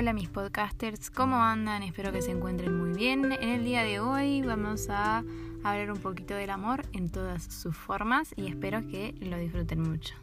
Hola 0.00 0.14
mis 0.14 0.30
podcasters, 0.30 1.10
¿cómo 1.10 1.44
andan? 1.44 1.82
Espero 1.82 2.10
que 2.10 2.22
se 2.22 2.30
encuentren 2.30 2.74
muy 2.74 2.96
bien. 2.96 3.32
En 3.32 3.50
el 3.50 3.64
día 3.64 3.82
de 3.82 4.00
hoy 4.00 4.40
vamos 4.40 4.88
a 4.88 5.22
hablar 5.62 5.92
un 5.92 5.98
poquito 5.98 6.32
del 6.32 6.48
amor 6.48 6.86
en 6.94 7.10
todas 7.10 7.44
sus 7.44 7.76
formas 7.76 8.32
y 8.34 8.46
espero 8.46 8.80
que 8.88 9.14
lo 9.20 9.36
disfruten 9.36 9.82
mucho. 9.82 10.14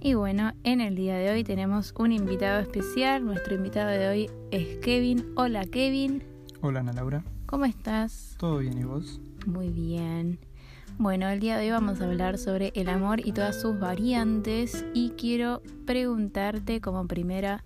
Y 0.00 0.14
bueno, 0.14 0.54
en 0.64 0.80
el 0.80 0.96
día 0.96 1.18
de 1.18 1.30
hoy 1.30 1.44
tenemos 1.44 1.94
un 1.96 2.10
invitado 2.10 2.58
especial. 2.58 3.24
Nuestro 3.24 3.54
invitado 3.54 3.90
de 3.90 4.08
hoy 4.08 4.30
es 4.50 4.78
Kevin. 4.78 5.24
Hola 5.36 5.64
Kevin. 5.66 6.24
Hola 6.62 6.80
Ana 6.80 6.92
Laura. 6.92 7.35
¿Cómo 7.46 7.64
estás? 7.64 8.34
¿Todo 8.38 8.58
bien 8.58 8.76
y 8.76 8.82
vos? 8.82 9.20
Muy 9.46 9.70
bien. 9.70 10.40
Bueno, 10.98 11.28
el 11.28 11.38
día 11.38 11.56
de 11.56 11.66
hoy 11.66 11.70
vamos 11.70 12.00
a 12.00 12.04
hablar 12.06 12.38
sobre 12.38 12.72
el 12.74 12.88
amor 12.88 13.24
y 13.24 13.30
todas 13.30 13.60
sus 13.60 13.78
variantes 13.78 14.84
y 14.94 15.10
quiero 15.10 15.62
preguntarte 15.86 16.80
como 16.80 17.06
primera 17.06 17.62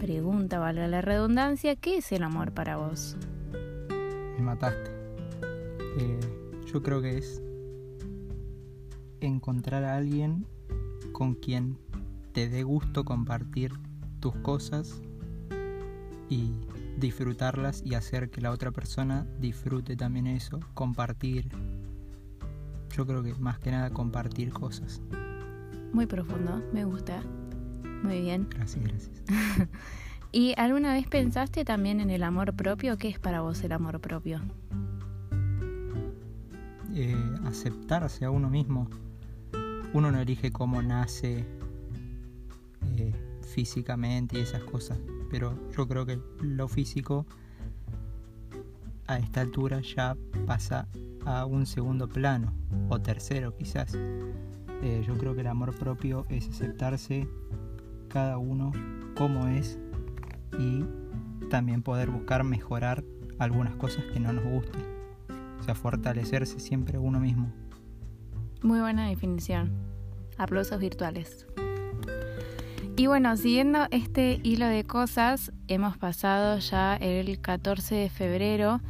pregunta, 0.00 0.58
valga 0.58 0.88
la 0.88 1.00
redundancia, 1.00 1.76
¿qué 1.76 1.98
es 1.98 2.10
el 2.10 2.24
amor 2.24 2.52
para 2.52 2.76
vos? 2.76 3.16
Me 4.36 4.42
mataste. 4.42 4.90
Eh, 5.98 6.20
yo 6.66 6.82
creo 6.82 7.00
que 7.00 7.18
es 7.18 7.40
encontrar 9.20 9.84
a 9.84 9.96
alguien 9.96 10.44
con 11.12 11.34
quien 11.34 11.78
te 12.32 12.48
dé 12.48 12.64
gusto 12.64 13.04
compartir 13.04 13.74
tus 14.18 14.34
cosas 14.36 15.00
y 16.28 16.50
disfrutarlas 17.00 17.82
y 17.84 17.94
hacer 17.94 18.30
que 18.30 18.40
la 18.40 18.50
otra 18.50 18.70
persona 18.70 19.26
disfrute 19.38 19.96
también 19.96 20.26
eso, 20.26 20.60
compartir. 20.74 21.48
Yo 22.94 23.06
creo 23.06 23.22
que 23.22 23.34
más 23.34 23.58
que 23.58 23.70
nada 23.70 23.90
compartir 23.90 24.52
cosas. 24.52 25.00
Muy 25.92 26.06
profundo, 26.06 26.62
me 26.72 26.84
gusta. 26.84 27.22
Muy 28.02 28.20
bien. 28.20 28.48
Gracias, 28.50 28.84
gracias. 28.84 29.22
¿Y 30.32 30.54
alguna 30.56 30.92
vez 30.92 31.08
pensaste 31.08 31.64
también 31.64 32.00
en 32.00 32.10
el 32.10 32.22
amor 32.22 32.54
propio? 32.54 32.96
¿Qué 32.96 33.08
es 33.08 33.18
para 33.18 33.40
vos 33.40 33.62
el 33.64 33.72
amor 33.72 34.00
propio? 34.00 34.40
Eh, 36.94 37.16
aceptarse 37.44 38.24
a 38.24 38.30
uno 38.30 38.48
mismo. 38.48 38.88
Uno 39.92 40.12
no 40.12 40.20
elige 40.20 40.52
cómo 40.52 40.82
nace 40.82 41.44
eh, 42.96 43.12
físicamente 43.42 44.38
y 44.38 44.42
esas 44.42 44.62
cosas, 44.62 44.98
pero 45.30 45.56
yo 45.76 45.86
creo 45.86 46.04
que 46.04 46.20
lo 46.40 46.68
físico 46.68 47.26
a 49.06 49.18
esta 49.18 49.40
altura 49.40 49.80
ya 49.80 50.16
pasa 50.46 50.88
a 51.24 51.44
un 51.44 51.66
segundo 51.66 52.08
plano 52.08 52.52
o 52.88 53.00
tercero 53.00 53.56
quizás. 53.56 53.94
Eh, 54.82 55.04
yo 55.06 55.16
creo 55.18 55.34
que 55.34 55.42
el 55.42 55.46
amor 55.46 55.74
propio 55.76 56.26
es 56.28 56.48
aceptarse 56.48 57.28
cada 58.08 58.38
uno 58.38 58.72
como 59.16 59.46
es 59.48 59.78
y 60.58 60.84
también 61.48 61.82
poder 61.82 62.10
buscar 62.10 62.44
mejorar 62.44 63.04
algunas 63.38 63.74
cosas 63.76 64.04
que 64.12 64.20
no 64.20 64.32
nos 64.32 64.44
gusten. 64.44 64.82
O 65.58 65.62
sea, 65.62 65.74
fortalecerse 65.74 66.60
siempre 66.60 66.98
uno 66.98 67.20
mismo. 67.20 67.52
Muy 68.62 68.80
buena 68.80 69.08
definición. 69.08 69.72
Aplausos 70.38 70.80
virtuales. 70.80 71.46
Y 73.00 73.06
bueno, 73.06 73.34
siguiendo 73.38 73.86
este 73.92 74.40
hilo 74.42 74.66
de 74.66 74.84
cosas, 74.84 75.52
hemos 75.68 75.96
pasado 75.96 76.58
ya 76.58 76.96
el 76.96 77.40
14 77.40 77.94
de 77.94 78.10
febrero 78.10 78.82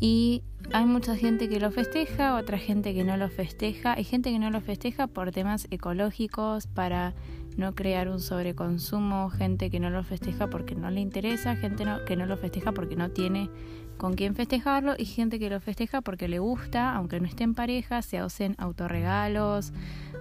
y 0.00 0.42
hay 0.72 0.86
mucha 0.86 1.14
gente 1.14 1.46
que 1.46 1.60
lo 1.60 1.70
festeja, 1.70 2.36
otra 2.36 2.56
gente 2.56 2.94
que 2.94 3.04
no 3.04 3.18
lo 3.18 3.28
festeja. 3.28 3.92
Hay 3.92 4.04
gente 4.04 4.30
que 4.30 4.38
no 4.38 4.50
lo 4.50 4.62
festeja 4.62 5.08
por 5.08 5.30
temas 5.30 5.68
ecológicos, 5.70 6.68
para 6.68 7.12
no 7.58 7.74
crear 7.74 8.08
un 8.08 8.20
sobreconsumo, 8.20 9.28
gente 9.28 9.68
que 9.68 9.78
no 9.78 9.90
lo 9.90 10.04
festeja 10.04 10.46
porque 10.46 10.74
no 10.74 10.90
le 10.90 11.02
interesa, 11.02 11.54
gente 11.54 11.84
que 12.06 12.16
no 12.16 12.24
lo 12.24 12.38
festeja 12.38 12.72
porque 12.72 12.96
no 12.96 13.10
tiene 13.10 13.50
con 13.98 14.14
quién 14.14 14.34
festejarlo 14.34 14.94
y 14.96 15.04
gente 15.04 15.38
que 15.38 15.50
lo 15.50 15.60
festeja 15.60 16.00
porque 16.00 16.28
le 16.28 16.38
gusta, 16.38 16.94
aunque 16.94 17.20
no 17.20 17.26
esté 17.26 17.44
en 17.44 17.54
pareja, 17.54 18.00
se 18.00 18.20
hacen 18.20 18.54
autorregalos 18.56 19.74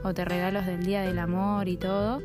o 0.03 0.11
regalos 0.11 0.65
del 0.65 0.83
Día 0.83 1.03
del 1.03 1.19
Amor 1.19 1.69
y 1.69 1.77
todo. 1.77 2.19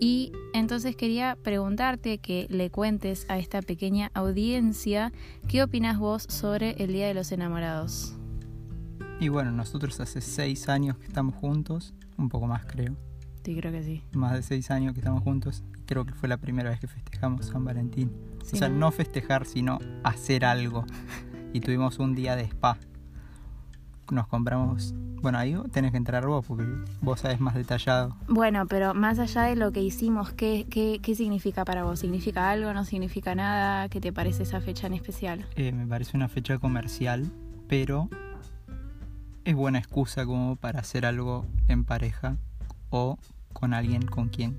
Y 0.00 0.32
entonces 0.54 0.96
quería 0.96 1.36
preguntarte 1.36 2.16
que 2.18 2.46
le 2.48 2.70
cuentes 2.70 3.26
a 3.28 3.38
esta 3.38 3.60
pequeña 3.60 4.10
audiencia 4.14 5.12
qué 5.46 5.62
opinas 5.62 5.98
vos 5.98 6.24
sobre 6.26 6.82
el 6.82 6.94
Día 6.94 7.06
de 7.06 7.12
los 7.12 7.30
Enamorados. 7.32 8.16
Y 9.20 9.28
bueno, 9.28 9.52
nosotros 9.52 10.00
hace 10.00 10.22
seis 10.22 10.70
años 10.70 10.96
que 10.96 11.06
estamos 11.06 11.34
juntos, 11.34 11.92
un 12.16 12.30
poco 12.30 12.46
más 12.46 12.64
creo. 12.64 12.96
Sí, 13.44 13.54
creo 13.54 13.70
que 13.72 13.82
sí. 13.82 14.02
Más 14.12 14.32
de 14.32 14.42
seis 14.42 14.70
años 14.70 14.94
que 14.94 15.00
estamos 15.00 15.22
juntos. 15.22 15.62
Creo 15.84 16.06
que 16.06 16.14
fue 16.14 16.30
la 16.30 16.38
primera 16.38 16.70
vez 16.70 16.80
que 16.80 16.86
festejamos 16.86 17.46
San 17.46 17.64
Valentín. 17.64 18.10
o 18.40 18.56
sea, 18.56 18.70
no 18.70 18.90
festejar, 18.92 19.44
sino 19.44 19.78
hacer 20.02 20.44
algo. 20.44 20.84
Y 21.52 21.58
tuvimos 21.58 21.98
un 21.98 22.14
día 22.14 22.36
de 22.36 22.44
spa. 22.44 22.78
Nos 24.10 24.26
compramos 24.26 24.94
bueno, 25.22 25.36
ahí 25.36 25.54
tenés 25.70 25.90
que 25.90 25.98
entrar 25.98 26.26
vos 26.26 26.44
porque 26.46 26.64
vos 27.02 27.20
sabés 27.20 27.40
más 27.40 27.54
detallado. 27.54 28.16
Bueno, 28.26 28.66
pero 28.66 28.94
más 28.94 29.18
allá 29.18 29.42
de 29.42 29.56
lo 29.56 29.70
que 29.70 29.82
hicimos, 29.82 30.32
¿qué, 30.32 30.66
qué, 30.70 30.98
qué 31.02 31.14
significa 31.14 31.64
para 31.64 31.84
vos? 31.84 32.00
¿Significa 32.00 32.50
algo? 32.50 32.72
¿No 32.72 32.86
significa 32.86 33.34
nada? 33.34 33.88
¿Qué 33.90 34.00
te 34.00 34.12
parece 34.12 34.44
esa 34.44 34.62
fecha 34.62 34.86
en 34.86 34.94
especial? 34.94 35.46
Eh, 35.56 35.72
me 35.72 35.86
parece 35.86 36.16
una 36.16 36.28
fecha 36.28 36.58
comercial, 36.58 37.30
pero 37.68 38.08
es 39.44 39.54
buena 39.54 39.78
excusa 39.78 40.24
como 40.24 40.56
para 40.56 40.80
hacer 40.80 41.04
algo 41.04 41.44
en 41.68 41.84
pareja 41.84 42.36
o 42.88 43.18
con 43.52 43.74
alguien 43.74 44.06
con 44.06 44.28
quien 44.28 44.58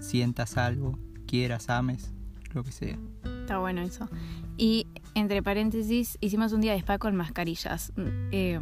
sientas 0.00 0.56
algo, 0.58 0.96
quieras, 1.26 1.70
ames, 1.70 2.12
lo 2.54 2.64
que 2.64 2.72
sea. 2.72 2.98
Está 3.40 3.58
bueno 3.58 3.82
eso. 3.82 4.08
Y 4.56 4.86
entre 5.14 5.42
paréntesis, 5.42 6.18
hicimos 6.20 6.52
un 6.52 6.60
día 6.60 6.72
de 6.72 6.78
spa 6.78 6.98
con 6.98 7.16
mascarillas. 7.16 7.92
Eh, 8.30 8.58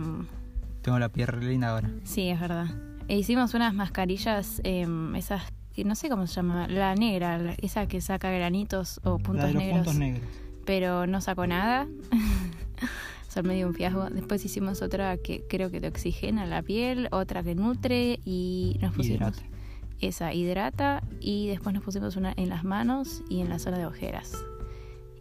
tengo 0.83 0.99
la 0.99 1.09
piel 1.11 1.29
linda 1.41 1.71
ahora. 1.71 1.91
Sí, 2.05 2.29
es 2.29 2.41
verdad. 2.41 2.67
E 3.09 3.19
hicimos 3.19 3.55
unas 3.55 3.75
mascarillas, 3.75 4.61
em, 4.65 5.15
esas 5.17 5.43
que 5.75 5.85
no 5.85 5.95
sé 5.95 6.09
cómo 6.09 6.27
se 6.27 6.35
llama, 6.35 6.69
la 6.69 6.95
negra, 6.95 7.55
esa 7.61 7.87
que 7.87 8.01
saca 8.01 8.31
granitos 8.31 9.01
o 9.05 9.19
puntos 9.19 9.43
la 9.43 9.47
de 9.49 9.55
los 9.55 9.63
negros. 9.63 9.85
Puntos 9.85 9.99
negros. 9.99 10.29
Pero 10.65 11.07
no 11.07 11.21
sacó 11.21 11.47
nada. 11.47 11.87
Son 13.29 13.47
medio 13.47 13.69
un 13.69 13.75
fiasco. 13.75 14.11
Después 14.11 14.45
hicimos 14.45 14.83
otra 14.83 15.17
que 15.17 15.45
creo 15.49 15.71
que 15.71 15.81
te 15.81 15.89
oxigena 15.89 16.47
la 16.47 16.63
piel, 16.63 17.09
otra 17.13 17.43
que 17.43 17.55
nutre 17.55 18.19
y 18.25 18.79
nos 18.81 18.95
pusimos 18.95 19.21
hidrata. 19.21 19.43
Esa 20.01 20.33
hidrata 20.33 21.03
y 21.21 21.49
después 21.49 21.75
nos 21.75 21.85
pusimos 21.85 22.17
una 22.17 22.33
en 22.37 22.49
las 22.49 22.65
manos 22.65 23.23
y 23.29 23.41
en 23.41 23.49
la 23.49 23.59
zona 23.59 23.79
de 23.79 23.87
ojeras. 23.87 24.33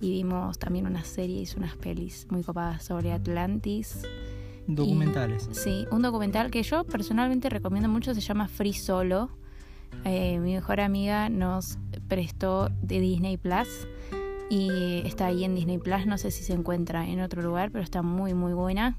Y 0.01 0.11
vimos 0.11 0.57
también 0.57 0.87
una 0.87 1.03
serie, 1.03 1.41
hizo 1.41 1.57
unas 1.57 1.75
pelis 1.75 2.27
muy 2.29 2.43
copadas 2.43 2.83
sobre 2.83 3.11
Atlantis 3.11 4.03
Documentales. 4.67 5.49
sí, 5.51 5.85
un 5.91 6.01
documental 6.01 6.51
que 6.51 6.63
yo 6.63 6.83
personalmente 6.83 7.49
recomiendo 7.49 7.89
mucho, 7.89 8.13
se 8.13 8.21
llama 8.21 8.47
Free 8.47 8.73
Solo. 8.73 9.29
Eh, 10.05 10.39
mi 10.39 10.53
mejor 10.53 10.79
amiga 10.79 11.29
nos 11.29 11.79
prestó 12.07 12.69
de 12.81 12.99
Disney 12.99 13.37
Plus 13.37 13.67
y 14.49 15.01
está 15.05 15.25
ahí 15.25 15.43
en 15.43 15.55
Disney 15.55 15.79
Plus, 15.79 16.05
no 16.05 16.17
sé 16.17 16.31
si 16.31 16.43
se 16.43 16.53
encuentra 16.53 17.07
en 17.07 17.19
otro 17.21 17.41
lugar, 17.41 17.71
pero 17.71 17.83
está 17.83 18.01
muy 18.01 18.33
muy 18.33 18.53
buena. 18.53 18.95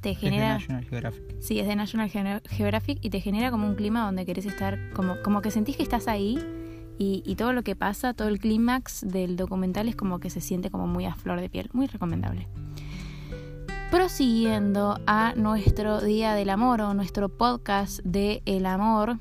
Te 0.00 0.14
genera 0.14 0.56
Es 0.56 0.68
de 0.68 0.74
National 0.74 0.84
Geographic. 0.84 1.40
Sí, 1.40 1.58
es 1.58 1.66
de 1.66 1.76
National 1.76 2.10
Geographic 2.48 2.98
y 3.02 3.10
te 3.10 3.20
genera 3.20 3.50
como 3.50 3.66
un 3.66 3.74
clima 3.74 4.04
donde 4.04 4.24
querés 4.24 4.46
estar 4.46 4.78
como 4.92 5.20
como 5.22 5.42
que 5.42 5.50
sentís 5.50 5.76
que 5.76 5.82
estás 5.82 6.08
ahí 6.08 6.38
y, 6.98 7.22
y 7.24 7.36
todo 7.36 7.52
lo 7.52 7.62
que 7.62 7.76
pasa, 7.76 8.14
todo 8.14 8.28
el 8.28 8.38
clímax 8.38 9.06
del 9.06 9.36
documental 9.36 9.88
es 9.88 9.96
como 9.96 10.18
que 10.18 10.30
se 10.30 10.40
siente 10.40 10.70
como 10.70 10.86
muy 10.86 11.04
a 11.04 11.14
flor 11.14 11.40
de 11.40 11.48
piel, 11.48 11.70
muy 11.72 11.86
recomendable. 11.86 12.48
Prosiguiendo 13.90 15.00
a 15.06 15.32
nuestro 15.34 16.00
Día 16.00 16.34
del 16.34 16.50
Amor 16.50 16.82
o 16.82 16.94
nuestro 16.94 17.28
podcast 17.28 18.00
de 18.04 18.42
El 18.44 18.66
Amor, 18.66 19.18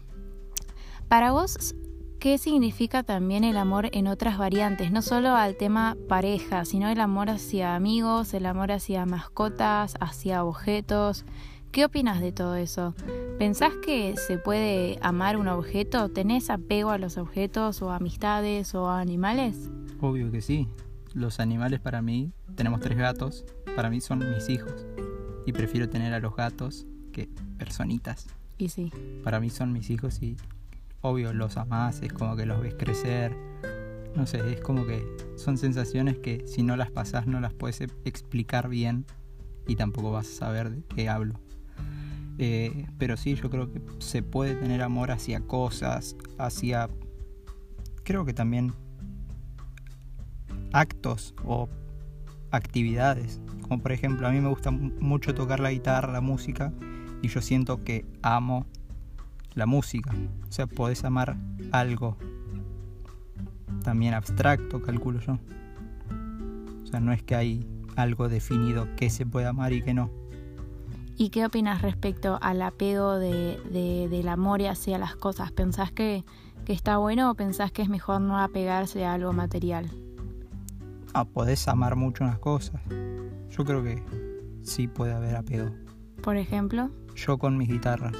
para 1.07 1.31
vos, 1.31 1.75
¿qué 2.19 2.37
significa 2.37 3.03
también 3.03 3.43
el 3.43 3.57
amor 3.57 3.89
en 3.91 4.07
otras 4.07 4.37
variantes? 4.37 4.91
No 4.91 5.01
solo 5.01 5.35
al 5.35 5.55
tema 5.55 5.95
pareja, 6.07 6.65
sino 6.65 6.89
el 6.89 6.99
amor 6.99 7.29
hacia 7.29 7.75
amigos, 7.75 8.33
el 8.33 8.45
amor 8.45 8.71
hacia 8.71 9.05
mascotas, 9.05 9.95
hacia 9.99 10.43
objetos. 10.43 11.25
¿Qué 11.71 11.85
opinas 11.85 12.21
de 12.21 12.31
todo 12.31 12.55
eso? 12.55 12.95
¿Pensás 13.37 13.73
que 13.85 14.15
se 14.15 14.37
puede 14.37 14.97
amar 15.01 15.37
un 15.37 15.47
objeto? 15.47 16.09
¿Tenés 16.09 16.49
apego 16.49 16.89
a 16.89 16.97
los 16.97 17.17
objetos 17.17 17.81
o 17.81 17.91
a 17.91 17.97
amistades 17.97 18.73
o 18.73 18.89
a 18.89 18.99
animales? 18.99 19.69
Obvio 20.01 20.31
que 20.31 20.41
sí. 20.41 20.67
Los 21.13 21.39
animales 21.39 21.79
para 21.79 22.01
mí, 22.01 22.31
tenemos 22.55 22.79
tres 22.79 22.97
gatos, 22.97 23.45
para 23.75 23.89
mí 23.89 24.01
son 24.01 24.19
mis 24.19 24.49
hijos. 24.49 24.85
Y 25.45 25.53
prefiero 25.53 25.89
tener 25.89 26.13
a 26.13 26.19
los 26.19 26.35
gatos 26.35 26.85
que 27.11 27.29
personitas. 27.57 28.27
Y 28.57 28.69
sí. 28.69 28.91
Para 29.23 29.39
mí 29.39 29.49
son 29.49 29.71
mis 29.71 29.89
hijos 29.89 30.21
y 30.21 30.35
obvio 31.01 31.33
los 31.33 31.57
amás, 31.57 32.01
es 32.01 32.11
como 32.13 32.35
que 32.35 32.45
los 32.45 32.61
ves 32.61 32.75
crecer, 32.75 33.35
no 34.15 34.25
sé, 34.25 34.39
es 34.53 34.61
como 34.61 34.85
que 34.85 35.03
son 35.35 35.57
sensaciones 35.57 36.17
que 36.17 36.45
si 36.47 36.63
no 36.63 36.75
las 36.75 36.89
pasas 36.91 37.27
no 37.27 37.39
las 37.39 37.53
puedes 37.53 37.81
e- 37.81 37.87
explicar 38.05 38.67
bien 38.69 39.05
y 39.67 39.75
tampoco 39.75 40.11
vas 40.11 40.27
a 40.27 40.31
saber 40.31 40.71
de 40.71 40.83
qué 40.95 41.09
hablo. 41.09 41.39
Eh, 42.39 42.85
pero 42.97 43.17
sí, 43.17 43.35
yo 43.35 43.49
creo 43.49 43.71
que 43.71 43.81
se 43.99 44.21
puede 44.23 44.55
tener 44.55 44.81
amor 44.81 45.11
hacia 45.11 45.39
cosas, 45.41 46.15
hacia, 46.37 46.89
creo 48.03 48.25
que 48.25 48.33
también 48.33 48.73
actos 50.73 51.33
o 51.43 51.69
actividades. 52.51 53.41
Como 53.61 53.81
por 53.81 53.91
ejemplo, 53.91 54.27
a 54.27 54.31
mí 54.31 54.39
me 54.39 54.49
gusta 54.49 54.71
mu- 54.71 54.91
mucho 54.99 55.33
tocar 55.33 55.59
la 55.59 55.71
guitarra, 55.71 56.11
la 56.13 56.21
música, 56.21 56.71
y 57.21 57.27
yo 57.27 57.41
siento 57.41 57.83
que 57.83 58.05
amo 58.21 58.65
la 59.57 59.65
música. 59.65 60.13
O 60.47 60.51
sea, 60.51 60.67
podés 60.67 61.03
amar 61.03 61.35
algo 61.71 62.15
también 63.83 64.13
abstracto, 64.13 64.81
calculo 64.81 65.19
yo. 65.19 65.37
O 66.83 66.85
sea, 66.87 66.99
no 66.99 67.11
es 67.11 67.23
que 67.23 67.35
hay 67.35 67.67
algo 67.95 68.29
definido 68.29 68.87
que 68.95 69.09
se 69.09 69.25
puede 69.25 69.47
amar 69.47 69.73
y 69.73 69.81
que 69.81 69.93
no. 69.93 70.09
¿Y 71.17 71.29
qué 71.29 71.45
opinas 71.45 71.81
respecto 71.81 72.37
al 72.41 72.61
apego 72.61 73.15
de, 73.15 73.59
de- 73.71 74.07
del 74.09 74.27
amor 74.29 74.61
hacia 74.61 74.97
las 74.99 75.15
cosas? 75.15 75.51
¿Pensás 75.51 75.91
que, 75.91 76.23
que 76.63 76.73
está 76.73 76.97
bueno 76.97 77.31
o 77.31 77.35
pensás 77.35 77.71
que 77.71 77.81
es 77.81 77.89
mejor 77.89 78.21
no 78.21 78.37
apegarse 78.37 79.03
a 79.03 79.13
algo 79.13 79.33
material? 79.33 79.89
Ah, 81.13 81.25
podés 81.25 81.67
amar 81.67 81.95
mucho 81.95 82.23
unas 82.23 82.37
cosas. 82.37 82.79
Yo 83.49 83.65
creo 83.65 83.81
que 83.83 84.03
sí 84.61 84.87
puede 84.87 85.13
haber 85.13 85.35
apego. 85.35 85.71
Por 86.21 86.37
ejemplo, 86.37 86.91
Yo 87.15 87.39
con 87.39 87.57
mis 87.57 87.67
guitarras. 87.69 88.13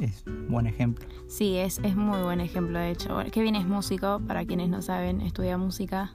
Es 0.00 0.24
un 0.26 0.48
buen 0.48 0.66
ejemplo. 0.66 1.06
sí, 1.28 1.56
es, 1.56 1.78
es 1.82 1.96
muy 1.96 2.20
buen 2.22 2.40
ejemplo 2.40 2.78
de 2.78 2.90
hecho. 2.90 3.14
Bueno, 3.14 3.30
Kevin 3.30 3.54
es 3.56 3.66
músico, 3.66 4.20
para 4.26 4.44
quienes 4.44 4.68
no 4.68 4.82
saben, 4.82 5.20
estudia 5.20 5.56
música 5.58 6.12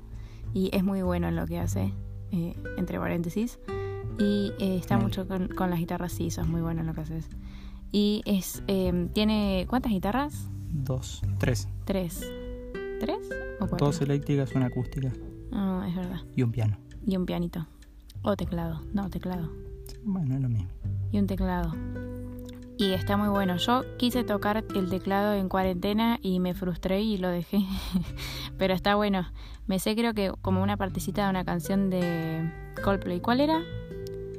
y 0.54 0.70
es 0.76 0.84
muy 0.84 1.02
bueno 1.02 1.28
en 1.30 1.36
lo 1.36 1.46
que 1.48 1.58
hace, 1.60 1.94
eh, 2.32 2.54
entre 2.78 3.00
paréntesis. 3.00 3.60
Y 4.20 4.52
eh, 4.60 4.78
está 4.78 4.96
Bien. 4.96 5.08
mucho 5.08 5.28
con, 5.28 5.48
con 5.48 5.70
las 5.70 5.80
guitarras, 5.80 6.12
sí, 6.12 6.30
sos 6.30 6.48
muy 6.48 6.62
bueno 6.62 6.82
en 6.82 6.88
lo 6.88 6.94
que 6.94 7.02
haces. 7.02 7.28
Y 7.92 8.22
es, 8.26 8.62
eh, 8.68 9.10
tiene, 9.14 9.66
¿cuántas 9.70 9.92
guitarras? 9.92 10.48
Dos, 10.74 11.22
tres. 11.40 11.68
Tres. 11.86 12.20
¿Tres 13.00 13.18
o 13.60 13.68
cuatro? 13.68 13.88
Dos 13.88 14.00
eléctricas, 14.02 14.54
una 14.54 14.68
acústica 14.68 15.12
Ah, 15.52 15.86
es 15.90 15.96
verdad. 15.96 16.22
y 16.36 16.44
un 16.44 16.52
piano. 16.52 16.78
Y 17.06 17.18
un 17.18 17.26
pianito. 17.26 17.66
O 18.22 18.36
teclado. 18.38 18.82
No, 18.94 19.10
teclado. 19.10 19.50
Bueno, 20.04 20.36
es 20.36 20.42
lo 20.42 20.50
mismo. 20.50 20.70
Y 21.12 21.18
un 21.20 21.26
teclado. 21.28 21.74
Y 22.82 22.94
está 22.94 23.16
muy 23.16 23.30
bueno. 23.30 23.58
Yo 23.58 23.84
quise 23.98 24.24
tocar 24.24 24.66
el 24.74 24.90
teclado 24.90 25.34
en 25.34 25.50
cuarentena 25.50 26.18
y 26.24 26.40
me 26.40 26.56
frustré 26.56 27.02
y 27.02 27.18
lo 27.18 27.30
dejé. 27.30 27.60
Pero 28.58 28.74
está 28.74 28.96
bueno. 28.96 29.28
Me 29.68 29.78
sé 29.78 29.96
creo 29.96 30.16
que 30.16 30.34
como 30.42 30.64
una 30.64 30.78
partecita 30.78 31.26
de 31.26 31.30
una 31.30 31.46
canción 31.46 31.92
de 31.92 32.52
Coldplay. 32.84 33.20
¿Cuál 33.20 33.40
era? 33.40 33.62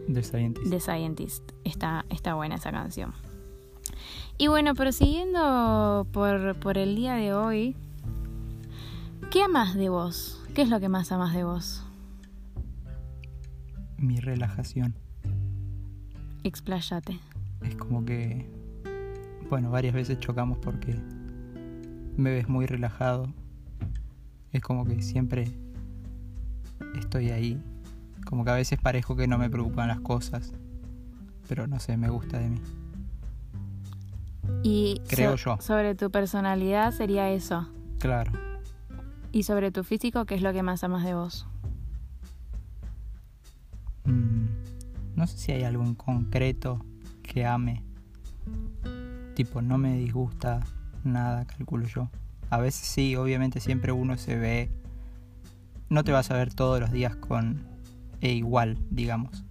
De 0.08 0.24
Scientist. 0.24 0.68
The 0.68 0.80
Scientist. 0.80 1.52
Está, 1.62 2.04
está 2.10 2.34
buena 2.34 2.56
esa 2.56 2.72
canción. 2.72 3.12
Y 4.38 4.48
bueno, 4.48 4.74
prosiguiendo 4.74 6.04
por, 6.10 6.58
por 6.58 6.78
el 6.78 6.96
día 6.96 7.14
de 7.14 7.34
hoy, 7.34 7.76
¿qué 9.30 9.42
amas 9.44 9.76
de 9.76 9.88
vos? 9.88 10.42
¿Qué 10.52 10.62
es 10.62 10.68
lo 10.68 10.80
que 10.80 10.88
más 10.88 11.12
amas 11.12 11.32
de 11.32 11.44
vos? 11.44 11.84
Mi 13.98 14.18
relajación. 14.18 14.96
Expláyate. 16.42 17.20
Es 17.64 17.76
como 17.76 18.04
que, 18.04 18.46
bueno, 19.48 19.70
varias 19.70 19.94
veces 19.94 20.18
chocamos 20.20 20.58
porque 20.58 20.98
me 22.16 22.30
ves 22.30 22.48
muy 22.48 22.66
relajado. 22.66 23.32
Es 24.52 24.60
como 24.60 24.84
que 24.84 25.00
siempre 25.02 25.48
estoy 26.96 27.30
ahí. 27.30 27.62
Como 28.26 28.44
que 28.44 28.50
a 28.50 28.54
veces 28.54 28.78
parezco 28.80 29.16
que 29.16 29.26
no 29.26 29.38
me 29.38 29.48
preocupan 29.50 29.88
las 29.88 30.00
cosas. 30.00 30.52
Pero 31.48 31.66
no 31.66 31.78
sé, 31.80 31.96
me 31.96 32.08
gusta 32.08 32.38
de 32.38 32.48
mí. 32.50 32.60
Y 34.62 35.00
Creo 35.08 35.36
so- 35.36 35.56
yo. 35.56 35.62
sobre 35.62 35.94
tu 35.94 36.10
personalidad 36.10 36.92
sería 36.92 37.30
eso. 37.30 37.68
Claro. 37.98 38.32
Y 39.32 39.44
sobre 39.44 39.70
tu 39.72 39.82
físico, 39.82 40.24
¿qué 40.26 40.34
es 40.34 40.42
lo 40.42 40.52
que 40.52 40.62
más 40.62 40.84
amas 40.84 41.04
de 41.04 41.14
vos? 41.14 41.46
Mm, 44.04 44.46
no 45.16 45.26
sé 45.26 45.38
si 45.38 45.52
hay 45.52 45.62
algo 45.62 45.84
en 45.84 45.94
concreto 45.94 46.84
que 47.32 47.46
ame. 47.46 47.82
Tipo, 49.34 49.62
no 49.62 49.78
me 49.78 49.96
disgusta 49.96 50.60
nada, 51.02 51.46
calculo 51.46 51.86
yo. 51.86 52.10
A 52.50 52.58
veces 52.58 52.86
sí, 52.86 53.16
obviamente 53.16 53.60
siempre 53.60 53.92
uno 53.92 54.18
se 54.18 54.36
ve. 54.36 54.70
No 55.88 56.04
te 56.04 56.12
vas 56.12 56.30
a 56.30 56.34
ver 56.34 56.52
todos 56.52 56.78
los 56.78 56.92
días 56.92 57.16
con 57.16 57.66
e 58.20 58.32
igual, 58.32 58.76
digamos. 58.90 59.44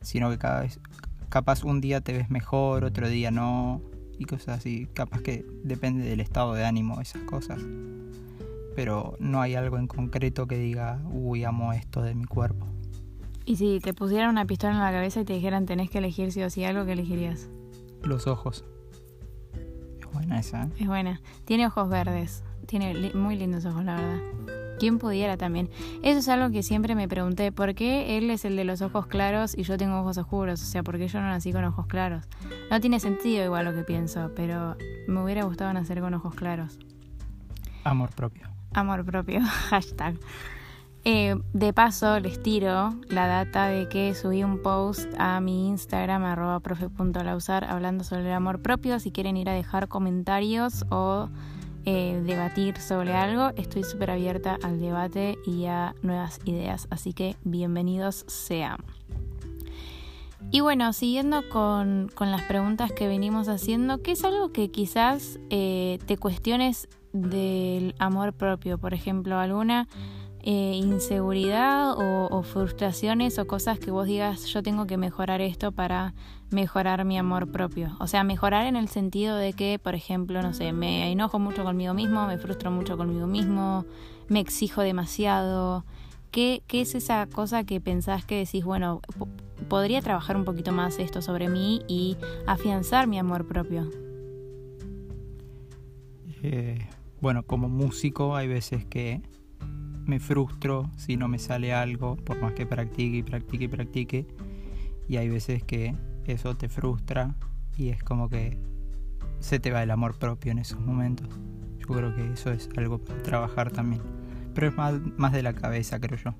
Sino 0.00 0.30
que 0.30 0.38
cada 0.38 0.62
vez, 0.62 0.80
capaz 1.28 1.64
un 1.64 1.82
día 1.82 2.00
te 2.00 2.14
ves 2.14 2.30
mejor, 2.30 2.84
otro 2.84 3.10
día 3.10 3.30
no. 3.30 3.82
Y 4.18 4.24
cosas 4.24 4.60
así. 4.60 4.86
Capaz 4.94 5.20
que 5.20 5.44
depende 5.62 6.04
del 6.04 6.20
estado 6.20 6.54
de 6.54 6.64
ánimo, 6.64 7.02
esas 7.02 7.22
cosas. 7.24 7.60
Pero 8.74 9.16
no 9.20 9.42
hay 9.42 9.54
algo 9.54 9.76
en 9.76 9.86
concreto 9.86 10.46
que 10.46 10.56
diga, 10.56 10.98
uy, 11.12 11.44
amo 11.44 11.74
esto 11.74 12.00
de 12.00 12.14
mi 12.14 12.24
cuerpo. 12.24 12.66
Y 13.50 13.56
si 13.56 13.80
te 13.80 13.92
pusieran 13.94 14.30
una 14.30 14.44
pistola 14.44 14.74
en 14.74 14.78
la 14.78 14.92
cabeza 14.92 15.20
y 15.20 15.24
te 15.24 15.32
dijeran 15.32 15.66
tenés 15.66 15.90
que 15.90 15.98
elegir 15.98 16.30
sí 16.30 16.40
o 16.44 16.50
sí 16.50 16.62
algo, 16.64 16.84
¿qué 16.86 16.92
elegirías? 16.92 17.48
Los 18.04 18.28
ojos. 18.28 18.64
Es 19.98 20.06
buena 20.12 20.38
esa, 20.38 20.62
¿eh? 20.62 20.68
Es 20.78 20.86
buena. 20.86 21.20
Tiene 21.46 21.66
ojos 21.66 21.88
verdes. 21.88 22.44
Tiene 22.66 22.94
li- 22.94 23.12
muy 23.12 23.34
lindos 23.34 23.64
ojos, 23.64 23.84
la 23.84 23.96
verdad. 23.96 24.18
¿Quién 24.78 24.98
pudiera 24.98 25.36
también? 25.36 25.68
Eso 26.04 26.20
es 26.20 26.28
algo 26.28 26.52
que 26.52 26.62
siempre 26.62 26.94
me 26.94 27.08
pregunté. 27.08 27.50
¿Por 27.50 27.74
qué 27.74 28.16
él 28.18 28.30
es 28.30 28.44
el 28.44 28.54
de 28.54 28.62
los 28.64 28.82
ojos 28.82 29.08
claros 29.08 29.58
y 29.58 29.64
yo 29.64 29.76
tengo 29.76 29.98
ojos 30.00 30.16
oscuros? 30.16 30.62
O 30.62 30.64
sea, 30.64 30.84
¿por 30.84 30.96
qué 30.96 31.08
yo 31.08 31.20
no 31.20 31.26
nací 31.26 31.52
con 31.52 31.64
ojos 31.64 31.88
claros? 31.88 32.24
No 32.70 32.80
tiene 32.80 33.00
sentido 33.00 33.44
igual 33.44 33.64
lo 33.64 33.74
que 33.74 33.82
pienso, 33.82 34.30
pero 34.36 34.76
me 35.08 35.24
hubiera 35.24 35.42
gustado 35.42 35.72
nacer 35.72 36.00
con 36.00 36.14
ojos 36.14 36.36
claros. 36.36 36.78
Amor 37.82 38.10
propio. 38.14 38.46
Amor 38.74 39.04
propio, 39.04 39.40
hashtag. 39.70 40.14
Eh, 41.04 41.34
de 41.54 41.72
paso, 41.72 42.20
les 42.20 42.42
tiro 42.42 42.94
la 43.08 43.26
data 43.26 43.66
de 43.66 43.88
que 43.88 44.14
subí 44.14 44.44
un 44.44 44.60
post 44.60 45.08
a 45.18 45.40
mi 45.40 45.68
Instagram, 45.68 46.24
arroba 46.24 46.60
profe.lausar, 46.60 47.64
hablando 47.64 48.04
sobre 48.04 48.26
el 48.26 48.32
amor 48.32 48.60
propio. 48.60 49.00
Si 49.00 49.10
quieren 49.10 49.38
ir 49.38 49.48
a 49.48 49.54
dejar 49.54 49.88
comentarios 49.88 50.84
o 50.90 51.30
eh, 51.86 52.20
debatir 52.26 52.76
sobre 52.76 53.14
algo, 53.14 53.50
estoy 53.56 53.82
súper 53.84 54.10
abierta 54.10 54.58
al 54.62 54.78
debate 54.78 55.38
y 55.46 55.64
a 55.64 55.94
nuevas 56.02 56.38
ideas. 56.44 56.86
Así 56.90 57.14
que 57.14 57.36
bienvenidos 57.44 58.24
sean. 58.26 58.76
Y 60.50 60.60
bueno, 60.60 60.92
siguiendo 60.92 61.48
con, 61.48 62.10
las 62.18 62.42
preguntas 62.42 62.92
que 62.92 63.06
venimos 63.06 63.48
haciendo, 63.48 64.02
¿qué 64.02 64.12
es 64.12 64.24
algo 64.24 64.52
que 64.52 64.70
quizás 64.70 65.38
eh, 65.48 65.98
te 66.06 66.18
cuestiones 66.18 66.88
del 67.12 67.94
amor 67.98 68.34
propio? 68.34 68.76
Por 68.76 68.92
ejemplo, 68.92 69.38
alguna 69.38 69.88
eh, 70.42 70.72
inseguridad 70.74 71.94
o, 71.96 72.42
frustraciones 72.42 73.38
o 73.38 73.46
cosas 73.46 73.78
que 73.78 73.90
vos 73.90 74.06
digas, 74.06 74.46
yo 74.46 74.62
tengo 74.62 74.86
que 74.86 74.96
mejorar 74.96 75.40
esto 75.40 75.72
para 75.72 76.14
mejorar 76.50 77.04
mi 77.04 77.18
amor 77.18 77.50
propio. 77.52 77.96
O 78.00 78.06
sea, 78.06 78.24
mejorar 78.24 78.66
en 78.66 78.76
el 78.76 78.88
sentido 78.88 79.36
de 79.36 79.52
que, 79.52 79.78
por 79.78 79.94
ejemplo, 79.94 80.42
no 80.42 80.54
sé, 80.54 80.72
me 80.72 81.12
enojo 81.12 81.38
mucho 81.38 81.62
conmigo 81.64 81.94
mismo, 81.94 82.26
me 82.26 82.38
frustro 82.38 82.70
mucho 82.70 82.96
conmigo 82.96 83.26
mismo, 83.26 83.84
me 84.28 84.40
exijo 84.40 84.80
demasiado. 84.82 85.84
¿Qué, 86.30 86.62
qué 86.66 86.80
es 86.80 86.94
esa 86.94 87.26
cosa 87.26 87.64
que 87.64 87.80
pensás 87.80 88.24
que 88.24 88.36
decís, 88.38 88.64
bueno, 88.64 89.00
po- 89.18 89.28
podría 89.68 90.00
trabajar 90.00 90.36
un 90.36 90.44
poquito 90.44 90.72
más 90.72 90.98
esto 90.98 91.20
sobre 91.22 91.48
mí 91.48 91.82
y 91.88 92.16
afianzar 92.46 93.06
mi 93.06 93.18
amor 93.18 93.46
propio? 93.46 93.90
Eh, 96.42 96.78
bueno, 97.20 97.42
como 97.42 97.68
músico 97.68 98.34
hay 98.34 98.48
veces 98.48 98.86
que 98.86 99.20
me 100.06 100.20
frustro 100.20 100.90
si 100.96 101.16
no 101.16 101.28
me 101.28 101.38
sale 101.38 101.72
algo, 101.72 102.16
por 102.16 102.40
más 102.40 102.52
que 102.52 102.66
practique 102.66 103.18
y 103.18 103.22
practique 103.22 103.64
y 103.64 103.68
practique. 103.68 104.26
Y 105.08 105.16
hay 105.16 105.28
veces 105.28 105.62
que 105.62 105.94
eso 106.24 106.56
te 106.56 106.68
frustra 106.68 107.34
y 107.76 107.88
es 107.88 108.02
como 108.02 108.28
que 108.28 108.58
se 109.40 109.58
te 109.58 109.70
va 109.70 109.82
el 109.82 109.90
amor 109.90 110.18
propio 110.18 110.52
en 110.52 110.58
esos 110.58 110.80
momentos. 110.80 111.28
Yo 111.78 111.86
creo 111.86 112.14
que 112.14 112.32
eso 112.32 112.52
es 112.52 112.68
algo 112.76 112.98
para 112.98 113.22
trabajar 113.22 113.70
también. 113.70 114.02
Pero 114.54 114.68
es 114.68 114.76
más, 114.76 114.94
más 115.16 115.32
de 115.32 115.42
la 115.42 115.52
cabeza, 115.52 115.98
creo 116.00 116.18
yo. 116.18 116.34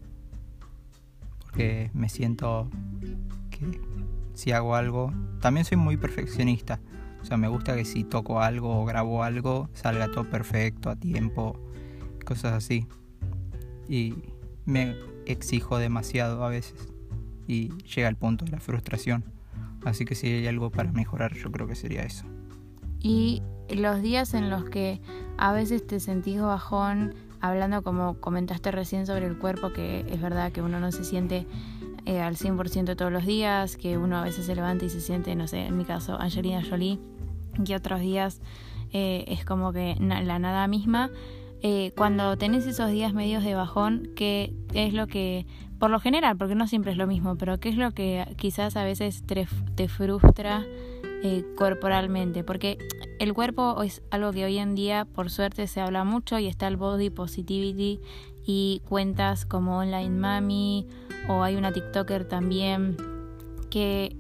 Porque 1.40 1.90
me 1.94 2.08
siento 2.08 2.68
que 3.50 3.80
si 4.34 4.52
hago 4.52 4.76
algo... 4.76 5.12
También 5.40 5.64
soy 5.64 5.78
muy 5.78 5.96
perfeccionista. 5.96 6.80
O 7.22 7.24
sea, 7.24 7.36
me 7.36 7.48
gusta 7.48 7.74
que 7.74 7.84
si 7.84 8.04
toco 8.04 8.40
algo 8.40 8.80
o 8.80 8.84
grabo 8.84 9.22
algo, 9.22 9.68
salga 9.72 10.10
todo 10.10 10.28
perfecto, 10.28 10.90
a 10.90 10.96
tiempo, 10.96 11.58
cosas 12.24 12.52
así. 12.54 12.86
Y 13.90 14.14
me 14.64 14.96
exijo 15.26 15.78
demasiado 15.78 16.42
a 16.44 16.48
veces. 16.48 16.88
Y 17.46 17.70
llega 17.82 18.08
el 18.08 18.16
punto 18.16 18.44
de 18.44 18.52
la 18.52 18.60
frustración. 18.60 19.24
Así 19.84 20.04
que 20.04 20.14
si 20.14 20.28
hay 20.28 20.46
algo 20.46 20.70
para 20.70 20.92
mejorar, 20.92 21.34
yo 21.34 21.50
creo 21.50 21.66
que 21.66 21.74
sería 21.74 22.02
eso. 22.02 22.24
Y 23.00 23.42
los 23.68 24.02
días 24.02 24.34
en 24.34 24.50
los 24.50 24.64
que 24.64 25.00
a 25.38 25.52
veces 25.52 25.86
te 25.86 26.00
sentís 26.00 26.40
bajón, 26.40 27.14
hablando 27.40 27.82
como 27.82 28.20
comentaste 28.20 28.70
recién 28.70 29.06
sobre 29.06 29.26
el 29.26 29.38
cuerpo, 29.38 29.72
que 29.72 30.00
es 30.08 30.20
verdad 30.20 30.52
que 30.52 30.62
uno 30.62 30.80
no 30.80 30.92
se 30.92 31.04
siente 31.04 31.46
eh, 32.04 32.20
al 32.20 32.36
100% 32.36 32.96
todos 32.96 33.12
los 33.12 33.24
días, 33.24 33.76
que 33.76 33.98
uno 33.98 34.18
a 34.18 34.24
veces 34.24 34.46
se 34.46 34.54
levanta 34.54 34.84
y 34.84 34.90
se 34.90 35.00
siente, 35.00 35.34
no 35.34 35.46
sé, 35.46 35.66
en 35.66 35.76
mi 35.76 35.84
caso, 35.84 36.20
Angelina 36.20 36.62
Jolie, 36.62 36.98
que 37.64 37.74
otros 37.74 38.00
días 38.00 38.40
eh, 38.92 39.24
es 39.28 39.44
como 39.44 39.72
que 39.72 39.96
la 39.98 40.38
nada 40.38 40.66
misma. 40.68 41.10
Eh, 41.62 41.92
cuando 41.96 42.36
tenés 42.38 42.66
esos 42.66 42.90
días 42.90 43.12
medios 43.12 43.44
de 43.44 43.54
bajón, 43.54 44.10
¿qué 44.16 44.54
es 44.72 44.94
lo 44.94 45.06
que, 45.06 45.46
por 45.78 45.90
lo 45.90 46.00
general, 46.00 46.36
porque 46.38 46.54
no 46.54 46.66
siempre 46.66 46.92
es 46.92 46.96
lo 46.96 47.06
mismo, 47.06 47.36
pero 47.36 47.60
qué 47.60 47.68
es 47.68 47.76
lo 47.76 47.92
que 47.92 48.26
quizás 48.36 48.76
a 48.76 48.84
veces 48.84 49.22
te, 49.26 49.88
frustra 49.88 50.64
eh, 51.22 51.44
corporalmente? 51.56 52.44
Porque 52.44 52.78
el 53.18 53.34
cuerpo 53.34 53.82
es 53.82 54.02
algo 54.10 54.32
que 54.32 54.46
hoy 54.46 54.56
en 54.56 54.74
día, 54.74 55.04
por 55.04 55.28
suerte, 55.28 55.66
se 55.66 55.82
habla 55.82 56.04
mucho 56.04 56.38
y 56.38 56.46
está 56.46 56.66
el 56.66 56.78
body 56.78 57.10
positivity 57.10 58.00
y 58.46 58.80
cuentas 58.88 59.44
como 59.44 59.78
Online 59.78 60.18
Mami 60.18 60.86
o 61.28 61.42
hay 61.42 61.56
una 61.56 61.72
TikToker 61.72 62.26
también 62.26 62.96
que 63.68 64.16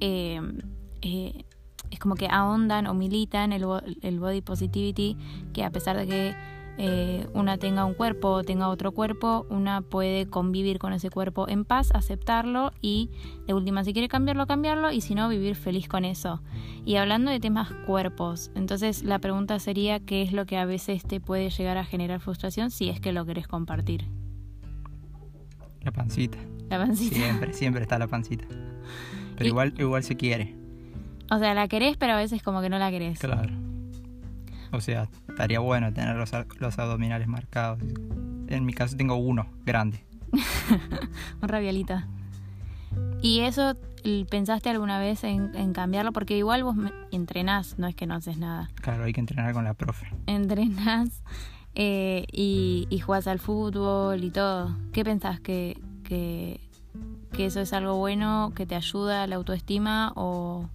es 1.00 1.98
como 1.98 2.14
que 2.16 2.28
ahondan 2.30 2.86
o 2.86 2.92
militan 2.92 3.54
el, 3.54 3.64
el 4.02 4.20
body 4.20 4.42
positivity, 4.42 5.16
que 5.54 5.64
a 5.64 5.70
pesar 5.70 5.96
de 5.96 6.06
que 6.06 6.59
eh, 6.78 7.26
una 7.34 7.58
tenga 7.58 7.84
un 7.84 7.94
cuerpo 7.94 8.28
o 8.28 8.44
tenga 8.44 8.68
otro 8.68 8.92
cuerpo, 8.92 9.46
una 9.50 9.82
puede 9.82 10.26
convivir 10.26 10.78
con 10.78 10.92
ese 10.92 11.10
cuerpo 11.10 11.48
en 11.48 11.64
paz, 11.64 11.90
aceptarlo 11.94 12.72
y 12.80 13.10
de 13.46 13.54
última 13.54 13.84
si 13.84 13.92
quiere 13.92 14.08
cambiarlo, 14.08 14.46
cambiarlo 14.46 14.90
y 14.92 15.00
si 15.00 15.14
no, 15.14 15.28
vivir 15.28 15.56
feliz 15.56 15.88
con 15.88 16.04
eso. 16.04 16.42
Y 16.84 16.96
hablando 16.96 17.30
de 17.30 17.40
temas 17.40 17.70
cuerpos, 17.86 18.50
entonces 18.54 19.02
la 19.02 19.18
pregunta 19.18 19.58
sería 19.58 20.00
qué 20.00 20.22
es 20.22 20.32
lo 20.32 20.46
que 20.46 20.56
a 20.56 20.64
veces 20.64 21.04
te 21.04 21.20
puede 21.20 21.50
llegar 21.50 21.76
a 21.76 21.84
generar 21.84 22.20
frustración 22.20 22.70
si 22.70 22.88
es 22.88 23.00
que 23.00 23.12
lo 23.12 23.26
querés 23.26 23.46
compartir. 23.46 24.06
La 25.82 25.92
pancita. 25.92 26.38
La 26.68 26.78
pancita. 26.78 27.16
Siempre, 27.16 27.52
siempre 27.52 27.82
está 27.82 27.98
la 27.98 28.06
pancita. 28.06 28.44
Pero 29.36 29.48
igual, 29.48 29.74
igual 29.78 30.02
se 30.02 30.16
quiere. 30.16 30.54
O 31.30 31.38
sea, 31.38 31.54
la 31.54 31.68
querés, 31.68 31.96
pero 31.96 32.14
a 32.14 32.16
veces 32.16 32.42
como 32.42 32.60
que 32.60 32.68
no 32.68 32.78
la 32.78 32.90
querés. 32.90 33.20
Claro. 33.20 33.52
O 34.72 34.80
sea, 34.80 35.08
estaría 35.28 35.60
bueno 35.60 35.92
tener 35.92 36.16
los, 36.16 36.30
los 36.58 36.78
abdominales 36.78 37.28
marcados. 37.28 37.80
En 38.48 38.64
mi 38.64 38.72
caso 38.72 38.96
tengo 38.96 39.16
uno, 39.16 39.46
grande. 39.64 40.04
Un 41.42 41.48
rabialito. 41.48 42.02
¿Y 43.22 43.40
eso 43.40 43.74
pensaste 44.30 44.70
alguna 44.70 44.98
vez 44.98 45.24
en, 45.24 45.72
cambiarlo? 45.72 46.12
Porque 46.12 46.36
igual 46.36 46.64
vos 46.64 46.76
entrenás, 47.10 47.78
no 47.78 47.86
es 47.86 47.94
que 47.94 48.06
no 48.06 48.14
haces 48.14 48.38
nada. 48.38 48.70
Claro, 48.76 49.04
hay 49.04 49.12
que 49.12 49.20
entrenar 49.20 49.52
con 49.52 49.64
la 49.64 49.74
profe. 49.74 50.06
Entrenás 50.26 51.22
eh, 51.74 52.24
y, 52.32 52.86
y 52.90 52.98
jugás 53.00 53.26
al 53.26 53.38
fútbol 53.38 54.24
y 54.24 54.30
todo. 54.30 54.76
¿Qué 54.92 55.04
pensás 55.04 55.40
que, 55.40 55.78
que, 56.04 56.60
que 57.32 57.46
eso 57.46 57.60
es 57.60 57.72
algo 57.72 57.96
bueno, 57.96 58.52
que 58.54 58.66
te 58.66 58.74
ayuda 58.74 59.22
a 59.22 59.26
la 59.26 59.36
autoestima 59.36 60.12
o, 60.16 60.68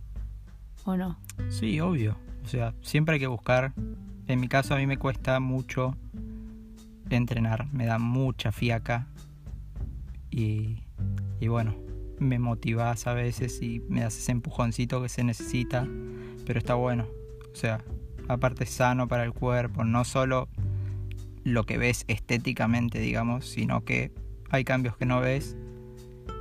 ¿o 0.86 0.98
no? 0.98 1.18
Sí, 1.50 1.80
obvio. 1.80 2.25
O 2.46 2.48
sea, 2.48 2.76
siempre 2.82 3.16
hay 3.16 3.20
que 3.20 3.28
buscar. 3.28 3.74
En 4.28 4.40
mi 4.40 4.48
caso 4.48 4.76
a 4.76 4.78
mí 4.78 4.86
me 4.86 4.98
cuesta 4.98 5.40
mucho 5.40 5.98
entrenar, 7.10 7.66
me 7.74 7.88
da 7.88 7.98
mucha 7.98 8.52
fiaca. 8.52 9.08
Y, 10.30 10.84
y 11.40 11.48
bueno, 11.48 11.76
me 12.20 12.38
motivas 12.38 13.08
a 13.08 13.16
veces 13.16 13.64
y 13.64 13.82
me 13.90 14.02
das 14.02 14.16
ese 14.16 14.32
empujoncito 14.32 15.02
que 15.02 15.10
se 15.10 15.24
necesita, 15.24 15.88
pero 16.46 16.60
está 16.60 16.76
bueno. 16.76 17.08
O 17.52 17.56
sea, 17.56 17.84
aparte 18.28 18.68
sano 18.68 19.08
para 19.08 19.24
el 19.24 19.34
cuerpo, 19.34 19.84
no 19.84 20.06
solo 20.06 20.48
lo 21.44 21.64
que 21.64 21.80
ves 21.80 22.06
estéticamente, 22.08 23.00
digamos, 23.00 23.48
sino 23.48 23.84
que 23.84 24.12
hay 24.52 24.64
cambios 24.64 24.96
que 24.98 25.08
no 25.08 25.20
ves, 25.20 25.58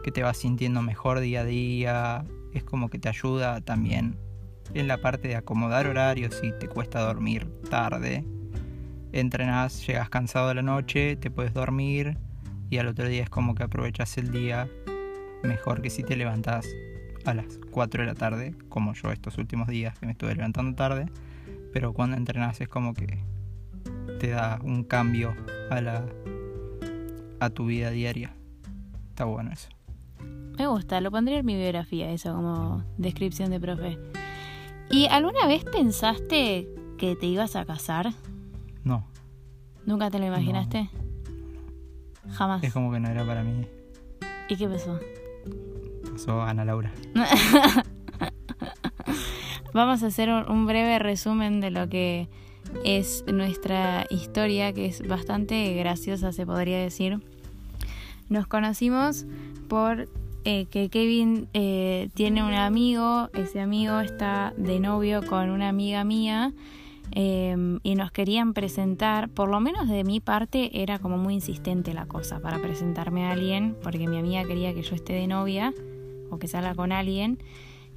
que 0.03 0.13
te 0.13 0.23
vas 0.23 0.37
sintiendo 0.37 0.83
mejor 0.83 1.21
día 1.21 1.41
a 1.41 1.45
día, 1.45 2.25
es 2.53 2.63
como 2.63 2.91
que 2.91 2.99
te 2.99 3.09
ayuda 3.09 3.63
también 3.63 4.19
en 4.73 4.89
la 4.89 4.99
parte 4.99 5.29
de 5.29 5.37
acomodar 5.37 5.87
horarios 5.87 6.35
si 6.35 6.53
te 6.59 6.69
cuesta 6.69 7.01
dormir 7.01 7.47
tarde. 7.71 8.25
Entrenas, 9.13 9.87
llegas 9.87 10.09
cansado 10.09 10.49
de 10.49 10.55
la 10.55 10.63
noche, 10.63 11.17
te 11.17 11.31
puedes 11.31 11.53
dormir 11.55 12.17
y 12.71 12.79
al 12.79 12.89
otro 12.89 13.07
día 13.07 13.23
es 13.23 13.31
como 13.31 13.55
que 13.55 13.63
aprovechas 13.63 14.17
el 14.19 14.31
día 14.31 14.69
mejor 15.43 15.83
que 15.83 15.91
si 15.91 16.03
te 16.03 16.17
levantas 16.17 16.67
a 17.25 17.35
las 17.35 17.59
4 17.71 18.03
de 18.03 18.07
la 18.07 18.15
tarde, 18.15 18.55
como 18.69 18.95
yo 18.95 19.13
estos 19.13 19.39
últimos 19.39 19.69
días 19.69 19.99
que 19.99 20.07
me 20.07 20.13
estuve 20.13 20.35
levantando 20.35 20.75
tarde, 20.75 21.07
pero 21.73 21.93
cuando 21.93 22.17
entrenas 22.17 22.61
es 22.61 22.69
como 22.69 22.95
que 22.95 23.19
te 24.19 24.31
da 24.31 24.59
un 24.63 24.85
cambio 24.85 25.35
a 25.71 25.81
la 25.81 26.05
a 27.41 27.51
tu 27.51 27.67
vida 27.67 27.91
diaria. 27.91 28.35
Está 29.11 29.25
bueno 29.25 29.53
eso. 29.53 29.69
Me 30.59 30.67
gusta, 30.67 31.01
lo 31.01 31.11
pondré 31.11 31.39
en 31.39 31.47
mi 31.47 31.57
biografía 31.57 32.11
eso 32.11 32.33
como 32.35 32.85
descripción 32.97 33.51
de 33.51 33.61
profe. 33.61 33.99
¿Y 34.91 35.07
alguna 35.07 35.47
vez 35.47 35.65
pensaste 35.65 36.69
que 36.99 37.17
te 37.17 37.27
ibas 37.27 37.57
a 37.57 37.65
casar? 37.65 38.13
No. 38.85 39.07
¿Nunca 39.87 40.11
te 40.11 40.19
lo 40.19 40.27
imaginaste? 40.27 40.91
Jamás. 42.31 42.63
Es 42.63 42.73
como 42.73 42.93
que 42.93 43.01
no 43.01 43.09
era 43.09 43.27
para 43.27 43.43
mí. 43.43 43.67
¿Y 44.49 44.57
qué 44.57 44.69
pasó? 44.69 44.99
Pasó 46.13 46.43
Ana 46.43 46.65
Laura. 46.65 46.93
Vamos 49.75 50.03
a 50.03 50.07
hacer 50.07 50.31
un 50.31 50.67
breve 50.67 50.99
resumen 50.99 51.61
de 51.61 51.71
lo 51.71 51.89
que 51.89 52.29
es 52.85 53.25
nuestra 53.27 54.07
historia, 54.11 54.73
que 54.73 54.87
es 54.87 55.07
bastante 55.07 55.75
graciosa, 55.75 56.33
se 56.33 56.47
podría 56.47 56.79
decir. 56.79 57.21
Nos 58.29 58.47
conocimos 58.47 59.27
por 59.69 60.09
eh, 60.45 60.67
que 60.67 60.91
Kevin 60.91 61.49
eh, 61.55 62.11
tiene 62.13 62.43
un 62.43 62.53
amigo, 62.53 63.31
ese 63.33 63.61
amigo 63.61 64.01
está 64.01 64.53
de 64.59 64.79
novio 64.79 65.23
con 65.27 65.49
una 65.49 65.71
amiga 65.71 66.05
mía 66.05 66.53
em, 67.13 67.81
y 67.83 67.95
nos 67.95 68.11
querían 68.11 68.53
presentar, 68.53 69.31
por 69.31 69.49
lo 69.49 69.59
menos 69.61 69.89
de 69.89 70.05
mi 70.05 70.21
parte 70.21 70.83
era 70.83 70.99
como 70.99 71.17
muy 71.17 71.33
insistente 71.33 71.95
la 71.95 72.05
cosa 72.05 72.41
para 72.41 72.61
presentarme 72.61 73.25
a 73.25 73.31
alguien, 73.31 73.75
porque 73.83 74.07
mi 74.07 74.19
amiga 74.19 74.45
quería 74.45 74.75
que 74.75 74.83
yo 74.83 74.95
esté 74.95 75.15
de 75.15 75.27
novia 75.27 75.73
o 76.31 76.39
que 76.39 76.47
salga 76.47 76.75
con 76.75 76.93
alguien 76.93 77.39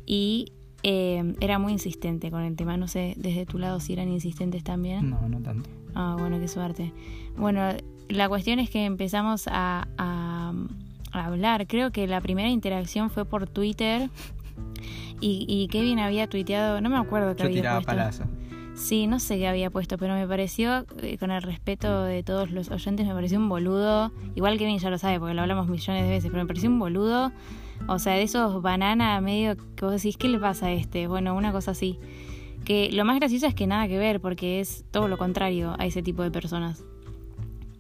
y 0.06 0.54
em, 0.84 1.36
era 1.42 1.60
muy 1.60 1.74
insistente 1.74 2.32
con 2.32 2.44
el 2.44 2.56
tema, 2.56 2.78
no 2.78 2.88
sé 2.88 3.14
desde 3.18 3.46
tu 3.46 3.58
lado 3.58 3.82
si 3.82 3.92
eran 3.92 4.08
insistentes 4.08 4.64
también. 4.64 5.10
No, 5.10 5.28
no 5.28 5.42
tanto. 5.42 5.70
Ah, 5.96 6.16
bueno, 6.18 6.40
qué 6.40 6.48
suerte. 6.48 6.94
Bueno, 7.36 7.72
la 8.08 8.30
cuestión 8.30 8.60
es 8.60 8.70
que 8.70 8.86
empezamos 8.86 9.50
a 9.52 10.54
hablar. 11.12 11.68
Creo 11.68 11.92
que 11.92 12.08
la 12.08 12.22
primera 12.22 12.50
interacción 12.50 13.10
fue 13.10 13.26
por 13.26 13.48
Twitter 13.48 14.10
y, 15.20 15.68
Kevin 15.72 16.00
había 16.00 16.28
tuiteado, 16.28 16.80
no 16.82 16.90
me 16.90 16.98
acuerdo 16.98 17.36
qué 17.36 17.44
había 17.44 17.74
puesto. 17.74 17.86
Palazo. 17.88 18.24
Sí, 18.76 19.08
no 19.08 19.20
sé 19.20 19.40
qué 19.40 19.48
había 19.48 19.72
puesto, 19.72 19.98
pero 19.98 20.14
me 20.14 20.28
pareció, 20.28 20.86
eh, 21.02 21.18
con 21.18 21.32
el 21.32 21.42
respeto 21.42 22.04
de 22.04 22.22
todos 22.22 22.52
los 22.52 22.70
oyentes, 22.70 23.08
me 23.08 23.14
pareció 23.14 23.40
un 23.40 23.50
boludo. 23.50 24.12
Igual 24.36 24.60
Kevin 24.60 24.78
ya 24.78 24.92
lo 24.92 25.00
sabe 25.00 25.20
porque 25.20 25.34
lo 25.34 25.42
hablamos 25.42 25.68
millones 25.68 26.04
de 26.04 26.10
veces, 26.10 26.30
pero 26.30 26.44
me 26.44 26.48
pareció 26.48 26.70
un 26.70 26.78
boludo. 26.78 27.32
O 27.88 27.98
sea, 27.98 28.14
de 28.14 28.22
esos 28.22 28.62
banana 28.62 29.20
medio 29.20 29.58
que 29.76 29.86
vos 29.86 29.94
decís, 29.94 30.16
¿qué 30.16 30.28
le 30.28 30.38
pasa 30.38 30.68
a 30.68 30.72
este? 30.72 31.08
Bueno, 31.08 31.36
una 31.36 31.52
cosa 31.52 31.72
así. 31.72 31.98
Que 32.66 32.92
lo 32.92 33.04
más 33.04 33.16
gracioso 33.18 33.48
es 33.48 33.56
que 33.56 33.66
nada 33.66 33.88
que 33.88 33.98
ver, 33.98 34.22
porque 34.22 34.60
es 34.60 34.86
todo 34.92 35.08
lo 35.08 35.18
contrario 35.18 35.76
a 35.80 35.86
ese 35.88 36.04
tipo 36.04 36.22
de 36.22 36.30
personas. 36.30 36.84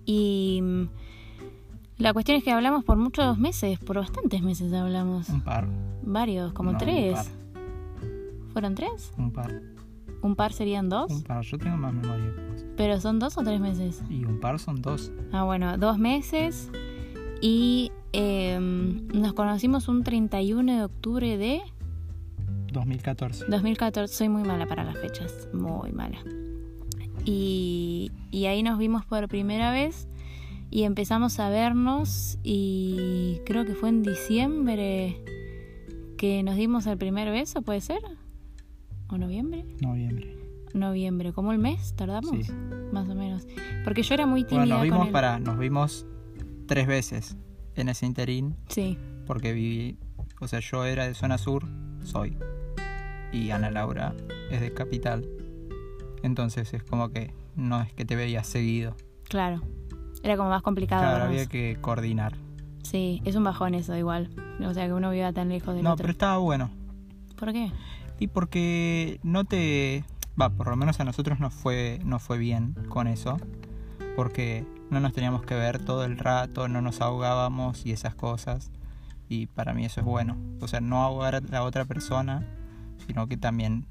Y 0.03 0.63
la 1.97 2.13
cuestión 2.13 2.37
es 2.37 2.43
que 2.43 2.51
hablamos 2.51 2.83
por 2.83 2.97
muchos 2.97 3.37
meses, 3.37 3.79
por 3.79 3.97
bastantes 3.97 4.41
meses 4.41 4.71
hablamos. 4.73 5.29
Un 5.29 5.41
par. 5.41 5.67
Varios, 6.03 6.53
como 6.53 6.77
tres. 6.77 7.31
¿Fueron 8.53 8.75
tres? 8.75 9.11
Un 9.17 9.31
par. 9.31 9.61
¿Un 10.21 10.35
par 10.35 10.53
serían 10.53 10.89
dos? 10.89 11.11
Un 11.11 11.23
par, 11.23 11.43
yo 11.43 11.57
tengo 11.57 11.77
más 11.77 11.93
memoria 11.93 12.33
¿Pero 12.75 12.99
son 12.99 13.19
dos 13.19 13.37
o 13.37 13.43
tres 13.43 13.59
meses? 13.59 14.03
Y 14.09 14.25
un 14.25 14.39
par 14.39 14.59
son 14.59 14.81
dos. 14.81 15.11
Ah, 15.31 15.43
bueno, 15.43 15.77
dos 15.77 15.97
meses. 15.97 16.69
Y 17.41 17.91
em, 18.13 19.07
nos 19.07 19.33
conocimos 19.33 19.87
un 19.87 20.03
31 20.03 20.77
de 20.77 20.83
octubre 20.83 21.37
de... 21.37 21.61
2014. 22.73 23.45
2014, 23.47 24.13
soy 24.13 24.29
muy 24.29 24.43
mala 24.43 24.67
para 24.67 24.83
las 24.83 24.97
fechas, 24.99 25.47
muy 25.53 25.91
mala. 25.91 26.19
Y, 27.25 28.11
y 28.31 28.45
ahí 28.45 28.61
nos 28.61 28.77
vimos 28.77 29.05
por 29.05 29.27
primera 29.27 29.71
vez 29.71 30.07
y 30.77 30.83
empezamos 30.83 31.39
a 31.39 31.49
vernos 31.49 32.37
y 32.43 33.41
creo 33.47 33.65
que 33.65 33.73
fue 33.73 33.89
en 33.89 34.03
diciembre 34.03 35.19
que 36.19 36.43
nos 36.43 36.55
dimos 36.55 36.85
el 36.85 36.99
primer 36.99 37.31
beso, 37.31 37.63
¿puede 37.63 37.81
ser? 37.81 37.97
¿O 39.07 39.17
noviembre? 39.17 39.65
Noviembre. 39.81 40.37
Noviembre, 40.75 41.33
¿cómo 41.33 41.51
el 41.51 41.57
mes 41.57 41.95
tardamos? 41.95 42.45
Sí. 42.45 42.53
Más 42.91 43.09
o 43.09 43.15
menos. 43.15 43.47
Porque 43.83 44.03
yo 44.03 44.13
era 44.13 44.27
muy 44.27 44.43
tímida. 44.43 44.65
Bueno, 44.65 44.75
nos 44.75 44.83
vimos 44.83 45.09
para, 45.09 45.39
nos 45.39 45.57
vimos 45.57 46.05
tres 46.67 46.85
veces 46.85 47.37
en 47.73 47.89
ese 47.89 48.05
interín. 48.05 48.55
Sí. 48.67 48.99
Porque 49.25 49.53
viví, 49.53 49.97
o 50.39 50.47
sea, 50.47 50.59
yo 50.59 50.85
era 50.85 51.07
de 51.07 51.15
zona 51.15 51.39
sur, 51.39 51.65
soy. 52.03 52.37
Y 53.33 53.49
Ana 53.49 53.71
Laura 53.71 54.13
es 54.51 54.61
de 54.61 54.71
capital. 54.75 55.27
Entonces 56.21 56.71
es 56.75 56.83
como 56.83 57.09
que 57.09 57.33
no 57.55 57.81
es 57.81 57.91
que 57.93 58.05
te 58.05 58.15
veías 58.15 58.45
seguido. 58.45 58.95
Claro. 59.23 59.63
Era 60.23 60.37
como 60.37 60.49
más 60.49 60.61
complicado. 60.61 61.01
Claro, 61.03 61.25
había 61.25 61.45
que 61.45 61.77
coordinar. 61.81 62.33
Sí, 62.83 63.21
es 63.25 63.35
un 63.35 63.43
bajón 63.43 63.73
eso 63.75 63.95
igual. 63.97 64.29
O 64.65 64.73
sea, 64.73 64.85
que 64.87 64.93
uno 64.93 65.11
viva 65.11 65.31
tan 65.33 65.49
lejos 65.49 65.75
del 65.75 65.83
No, 65.83 65.93
otro. 65.93 66.03
pero 66.03 66.11
estaba 66.11 66.37
bueno. 66.37 66.69
¿Por 67.37 67.51
qué? 67.53 67.71
Y 68.19 68.27
porque 68.27 69.19
no 69.23 69.43
te... 69.45 70.03
Va, 70.39 70.49
por 70.49 70.67
lo 70.67 70.75
menos 70.75 70.99
a 70.99 71.03
nosotros 71.03 71.39
nos 71.39 71.53
fue, 71.53 71.99
no 72.03 72.19
fue 72.19 72.37
bien 72.37 72.75
con 72.89 73.07
eso. 73.07 73.37
Porque 74.15 74.65
no 74.89 74.99
nos 74.99 75.13
teníamos 75.13 75.43
que 75.43 75.55
ver 75.55 75.83
todo 75.83 76.05
el 76.05 76.17
rato, 76.17 76.67
no 76.67 76.81
nos 76.81 77.01
ahogábamos 77.01 77.85
y 77.85 77.91
esas 77.91 78.15
cosas. 78.15 78.71
Y 79.29 79.47
para 79.47 79.73
mí 79.73 79.85
eso 79.85 79.99
es 79.99 80.05
bueno. 80.05 80.37
O 80.61 80.67
sea, 80.67 80.79
no 80.79 81.03
ahogar 81.03 81.35
a 81.35 81.41
la 81.41 81.63
otra 81.63 81.85
persona, 81.85 82.45
sino 83.05 83.27
que 83.27 83.37
también 83.37 83.85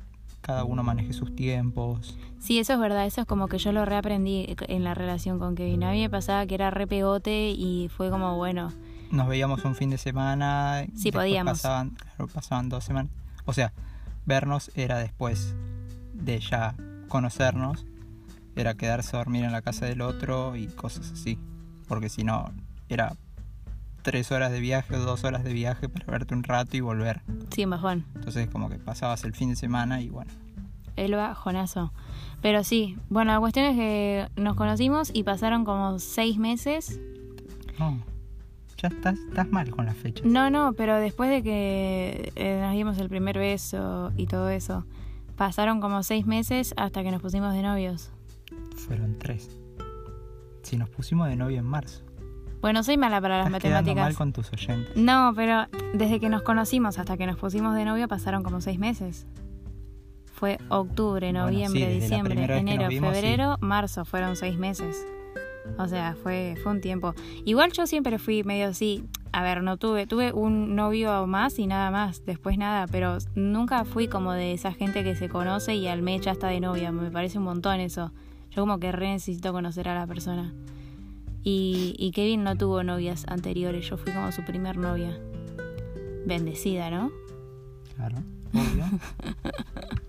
cada 0.47 0.63
uno 0.63 0.85
maneje 0.85 1.13
sus 1.13 1.35
tiempos. 1.35 2.17
Sí, 2.39 2.61
eso 2.61 2.75
es 2.75 2.79
verdad. 2.79 3.05
Eso 3.05 3.23
es 3.23 3.27
como 3.27 3.49
que 3.49 3.59
yo 3.59 3.73
lo 3.73 3.85
reaprendí 3.85 4.55
en 4.69 4.85
la 4.85 4.95
relación 4.95 5.41
con 5.41 5.57
Kevin. 5.57 5.83
A 5.83 5.91
mí 5.91 6.01
me 6.01 6.09
pasaba 6.09 6.47
que 6.47 6.55
era 6.55 6.71
re 6.71 6.87
pegote 6.87 7.51
y 7.51 7.89
fue 7.89 8.11
como, 8.11 8.37
bueno, 8.37 8.73
Nos 9.11 9.27
veíamos 9.27 9.65
un 9.65 9.75
fin 9.75 9.91
de 9.91 9.99
semana. 9.99 10.87
Sí, 10.95 11.11
podíamos. 11.11 11.55
Pasaban, 11.55 11.91
claro, 11.91 12.29
pasaban 12.29 12.69
dos 12.69 12.85
semanas. 12.85 13.11
O 13.45 13.53
sea, 13.53 13.73
vernos 14.25 14.71
era 14.77 14.99
después 14.99 15.57
de 16.13 16.39
ya 16.39 16.77
conocernos. 17.09 17.85
Era 18.55 18.75
quedarse 18.75 19.17
a 19.17 19.19
dormir 19.19 19.45
en 19.45 19.51
la 19.51 19.63
casa 19.63 19.87
del 19.87 20.01
otro 20.01 20.55
y 20.55 20.69
cosas 20.69 21.11
así. 21.11 21.41
Porque 21.89 22.09
si 22.09 22.23
no, 22.23 22.53
era 22.89 23.17
tres 24.07 24.31
horas 24.31 24.53
de 24.53 24.61
viaje 24.61 24.95
o 24.95 25.01
dos 25.01 25.25
horas 25.25 25.43
de 25.43 25.53
viaje 25.53 25.89
para 25.89 26.07
verte 26.07 26.33
un 26.33 26.45
rato 26.45 26.77
y 26.77 26.81
volver. 26.81 27.23
sí, 27.51 27.65
bajón. 27.65 28.05
Entonces 28.15 28.47
como 28.47 28.69
que 28.69 28.79
pasabas 28.79 29.25
el 29.25 29.35
fin 29.35 29.51
de 29.51 29.57
semana 29.57 30.01
y 30.01 30.11
bueno. 30.11 30.31
El 30.95 31.17
bajonazo. 31.17 31.93
Pero 32.41 32.63
sí, 32.63 32.97
bueno, 33.09 33.33
la 33.33 33.41
cuestión 33.41 33.67
es 33.67 33.75
que 33.75 34.29
nos 34.37 34.55
conocimos 34.55 35.11
y 35.13 35.25
pasaron 35.25 35.65
como 35.65 35.99
seis 35.99 36.39
meses. 36.39 37.01
No, 37.81 37.99
ya 38.81 38.91
estás, 38.91 39.19
estás 39.19 39.51
mal 39.51 39.71
con 39.71 39.87
las 39.87 39.97
fechas. 39.97 40.25
No, 40.25 40.51
no, 40.51 40.75
pero 40.75 40.95
después 41.01 41.29
de 41.29 41.43
que 41.43 42.33
eh, 42.37 42.61
nos 42.63 42.75
dimos 42.75 42.99
el 42.99 43.09
primer 43.09 43.37
beso 43.37 44.13
y 44.17 44.29
todo 44.29 44.51
eso, 44.51 44.87
pasaron 45.35 45.81
como 45.81 46.05
seis 46.05 46.27
meses 46.27 46.75
hasta 46.77 47.03
que 47.03 47.11
nos 47.11 47.21
pusimos 47.21 47.53
de 47.55 47.63
novios. 47.63 48.13
Fueron 48.77 49.19
tres. 49.19 49.59
Si 50.63 50.77
nos 50.77 50.91
pusimos 50.91 51.27
de 51.27 51.35
novio 51.35 51.59
en 51.59 51.67
marzo. 51.67 52.06
Bueno, 52.61 52.83
soy 52.83 52.97
mala 52.97 53.21
para 53.21 53.39
las 53.39 53.47
Estás 53.47 53.63
matemáticas. 53.63 54.05
mal 54.05 54.15
con 54.15 54.33
tus 54.33 54.53
oyentes. 54.53 54.97
No, 54.97 55.33
pero 55.37 55.67
desde 55.95 56.19
que 56.21 56.29
nos 56.29 56.43
conocimos 56.43 56.99
hasta 56.99 57.17
que 57.17 57.27
nos 57.27 57.37
pusimos 57.37 57.75
de 57.75 57.85
novio 57.85 58.09
pasaron 58.09 58.43
como 58.43 58.61
seis 58.61 58.79
meses. 58.79 59.27
Fue 60.33 60.59
octubre, 60.69 61.27
Bueno, 61.33 61.45
noviembre, 61.47 61.95
sí, 61.95 62.01
diciembre, 62.01 62.59
enero, 62.59 62.89
sí. 62.91 63.01
febrero, 63.01 63.57
marzo, 63.61 64.05
fueron 64.05 64.37
seis 64.37 64.59
meses. 64.59 65.07
O 65.79 65.89
sea, 65.89 66.15
fue, 66.23 66.57
fue 66.63 66.73
un 66.73 66.81
tiempo. 66.81 67.15
Igual 67.45 67.73
yo 67.73 67.87
siempre 67.87 68.19
fui 68.19 68.45
medio 68.45 68.69
así. 68.69 69.05
A 69.33 69.43
ver, 69.43 69.63
no 69.63 69.77
tuve, 69.77 70.07
tuve 70.07 70.33
un 70.33 70.75
novio 70.77 71.27
más 71.27 71.59
y 71.59 71.67
nada 71.67 71.91
más, 71.91 72.25
después 72.25 72.57
nada, 72.59 72.87
pero 72.87 73.19
nunca 73.35 73.85
fui 73.85 74.09
como 74.09 74.33
de 74.33 74.53
esa 74.53 74.73
gente 74.73 75.05
que 75.05 75.15
se 75.17 75.29
conoce 75.29 75.75
y 75.75 75.89
al 75.89 76.03
mes 76.03 76.23
ya 76.23 76.33
está 76.33 76.49
de 76.49 76.61
novia. 76.61 76.93
Me 76.93 77.11
parece 77.11 77.39
un 77.39 77.45
montón 77.45 77.81
eso. 77.81 78.13
Yo 78.51 78.63
como 78.63 78.79
que 78.79 78.93
re 78.93 79.09
necesito 79.09 79.53
conocer 79.53 79.89
a 79.89 79.95
la 79.95 80.07
persona. 80.07 80.53
Y, 81.49 81.95
y 81.97 82.11
Kevin 82.11 82.43
no 82.43 82.57
tuvo 82.57 82.83
novias 82.83 83.25
anteriores, 83.29 83.89
yo 83.89 83.97
fui 83.97 84.13
como 84.13 84.33
su 84.33 84.43
primer 84.43 84.77
novia. 84.77 85.17
Bendecida, 86.27 86.91
¿no? 86.91 87.13
Claro, 87.95 88.17
obvio. 88.53 88.85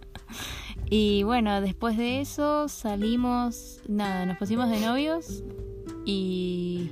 Y 0.89 1.23
bueno, 1.23 1.59
después 1.59 1.97
de 1.97 2.21
eso 2.21 2.69
salimos, 2.69 3.81
nada, 3.89 4.25
nos 4.25 4.37
pusimos 4.37 4.69
de 4.69 4.79
novios 4.79 5.43
y, 6.05 6.89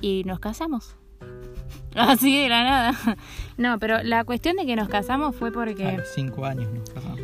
y 0.00 0.22
nos 0.24 0.38
casamos. 0.38 0.94
Así 1.96 2.40
de 2.40 2.48
la 2.48 2.62
nada. 2.62 3.16
No, 3.56 3.80
pero 3.80 4.04
la 4.04 4.22
cuestión 4.22 4.54
de 4.54 4.66
que 4.66 4.76
nos 4.76 4.88
casamos 4.88 5.34
fue 5.34 5.48
A 5.48 5.52
porque... 5.52 5.96
los 5.96 6.08
cinco 6.14 6.44
años 6.44 6.72
nos 6.72 6.88
casamos. 6.90 7.20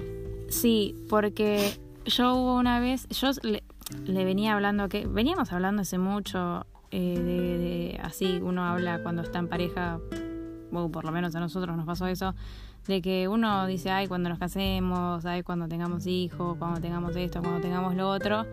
Sí, 0.49 0.97
porque 1.09 1.79
yo 2.07 2.35
hubo 2.35 2.57
una 2.57 2.81
vez, 2.81 3.07
yo 3.11 3.31
le, 4.07 4.25
venía 4.25 4.55
hablando 4.55 4.89
que 4.89 5.07
veníamos 5.07 5.53
hablando 5.53 5.83
hace 5.83 5.99
mucho 5.99 6.67
eh, 6.91 7.19
de, 7.19 7.59
de- 7.59 8.01
así 8.03 8.41
uno 8.43 8.65
habla 8.65 9.03
cuando 9.03 9.23
está 9.23 9.39
en 9.39 9.49
pareja, 9.49 9.99
o 10.73 10.89
por 10.91 11.05
lo 11.05 11.13
menos 11.13 11.35
a 11.35 11.41
nosotros 11.41 11.77
nos 11.77 11.87
pasó 11.87 12.07
eso, 12.07 12.35
de 12.87 13.01
que 13.01 13.29
uno 13.29 13.67
dice, 13.67 13.91
ay, 13.91 14.07
cuando 14.09 14.29
nos 14.29 14.39
casemos, 14.39 15.25
ay, 15.25 15.43
cuando 15.43 15.69
tengamos 15.69 16.07
hijos, 16.07 16.57
cuando 16.59 16.81
tengamos 16.81 17.17
esto, 17.17 17.41
cuando 17.41 17.61
tengamos 17.61 17.95
lo 17.95 18.11
otro. 18.11 18.45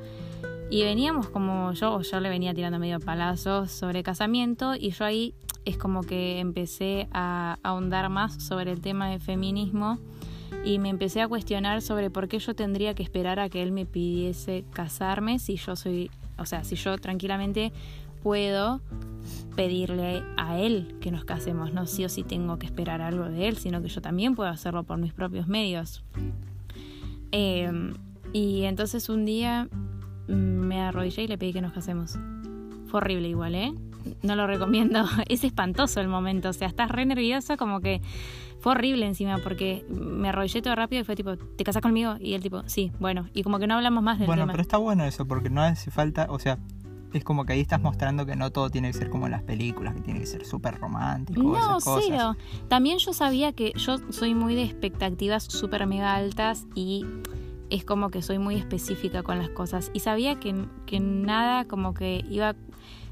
Y 0.69 0.83
veníamos 0.83 1.27
como 1.27 1.73
yo, 1.73 1.99
yo 2.01 2.19
le 2.21 2.29
venía 2.29 2.53
tirando 2.53 2.79
medio 2.79 2.99
palazos 3.01 3.71
sobre 3.71 4.03
casamiento 4.03 4.73
y 4.75 4.91
yo 4.91 5.03
ahí 5.03 5.33
es 5.65 5.77
como 5.77 6.01
que 6.01 6.39
empecé 6.39 7.09
a 7.11 7.57
ahondar 7.61 8.09
más 8.09 8.41
sobre 8.41 8.71
el 8.71 8.79
tema 8.79 9.09
del 9.09 9.19
feminismo 9.19 9.99
y 10.63 10.79
me 10.79 10.89
empecé 10.89 11.21
a 11.21 11.27
cuestionar 11.27 11.81
sobre 11.81 12.09
por 12.09 12.27
qué 12.27 12.39
yo 12.39 12.53
tendría 12.53 12.93
que 12.93 13.03
esperar 13.03 13.39
a 13.39 13.49
que 13.49 13.63
él 13.63 13.71
me 13.71 13.85
pidiese 13.85 14.63
casarme 14.71 15.39
si 15.39 15.55
yo 15.55 15.75
soy, 15.75 16.11
o 16.37 16.45
sea, 16.45 16.63
si 16.63 16.75
yo 16.75 16.97
tranquilamente 16.97 17.71
puedo 18.21 18.81
pedirle 19.55 20.23
a 20.37 20.59
él 20.59 20.95
que 21.01 21.11
nos 21.11 21.25
casemos, 21.25 21.73
no 21.73 21.87
sí 21.87 22.05
o 22.05 22.09
sí 22.09 22.23
tengo 22.23 22.57
que 22.59 22.67
esperar 22.67 23.01
algo 23.01 23.25
de 23.25 23.47
él, 23.47 23.57
sino 23.57 23.81
que 23.81 23.89
yo 23.89 24.01
también 24.01 24.35
puedo 24.35 24.49
hacerlo 24.49 24.83
por 24.83 24.97
mis 24.97 25.13
propios 25.13 25.47
medios. 25.47 26.03
Eh, 27.31 27.71
y 28.33 28.63
entonces 28.63 29.09
un 29.09 29.25
día 29.25 29.67
mm, 30.27 30.33
me 30.33 30.81
arrodillé 30.81 31.23
y 31.23 31.27
le 31.27 31.37
pedí 31.37 31.53
que 31.53 31.61
nos 31.61 31.73
casemos. 31.73 32.17
Fue 32.87 32.99
horrible 32.99 33.29
igual, 33.29 33.55
¿eh? 33.55 33.73
No 34.21 34.35
lo 34.35 34.47
recomiendo. 34.47 35.03
Es 35.27 35.43
espantoso 35.43 35.99
el 36.01 36.07
momento. 36.07 36.49
O 36.49 36.53
sea, 36.53 36.67
estás 36.67 36.89
re 36.91 37.05
nervioso, 37.05 37.57
como 37.57 37.81
que 37.81 38.01
fue 38.59 38.73
horrible 38.73 39.05
encima, 39.07 39.37
porque 39.39 39.85
me 39.89 40.29
arrodillé 40.29 40.61
todo 40.61 40.75
rápido 40.75 41.01
y 41.01 41.05
fue 41.05 41.15
tipo, 41.15 41.35
¿te 41.37 41.63
casas 41.63 41.81
conmigo? 41.81 42.15
Y 42.19 42.33
él 42.33 42.41
tipo, 42.41 42.63
sí, 42.67 42.91
bueno. 42.99 43.27
Y 43.33 43.43
como 43.43 43.57
que 43.59 43.67
no 43.67 43.75
hablamos 43.75 44.03
más 44.03 44.19
del 44.19 44.27
Bueno, 44.27 44.43
tema. 44.43 44.53
pero 44.53 44.61
está 44.61 44.77
bueno 44.77 45.03
eso, 45.05 45.25
porque 45.25 45.49
no 45.49 45.61
hace 45.61 45.89
falta, 45.91 46.27
o 46.29 46.37
sea, 46.37 46.59
es 47.13 47.23
como 47.25 47.43
que 47.45 47.53
ahí 47.53 47.59
estás 47.59 47.81
mostrando 47.81 48.25
que 48.25 48.35
no 48.35 48.51
todo 48.51 48.69
tiene 48.69 48.89
que 48.91 48.97
ser 48.97 49.09
como 49.09 49.25
en 49.25 49.31
las 49.31 49.43
películas, 49.43 49.95
que 49.95 50.01
tiene 50.01 50.19
que 50.19 50.25
ser 50.27 50.45
súper 50.45 50.79
romántico, 50.79 51.41
No, 51.43 51.57
esas 51.57 51.83
cosas. 51.83 52.05
cero. 52.07 52.35
También 52.69 52.99
yo 52.99 53.13
sabía 53.13 53.51
que 53.51 53.73
yo 53.75 53.97
soy 54.11 54.33
muy 54.35 54.55
de 54.55 54.63
expectativas 54.63 55.43
súper 55.43 55.85
mega 55.87 56.15
altas 56.15 56.67
y 56.75 57.05
es 57.69 57.83
como 57.83 58.11
que 58.11 58.21
soy 58.21 58.37
muy 58.37 58.55
específica 58.55 59.23
con 59.23 59.39
las 59.39 59.49
cosas. 59.49 59.91
Y 59.93 59.99
sabía 60.01 60.39
que, 60.39 60.53
que 60.85 60.99
nada 60.99 61.65
como 61.65 61.93
que 61.93 62.23
iba... 62.29 62.55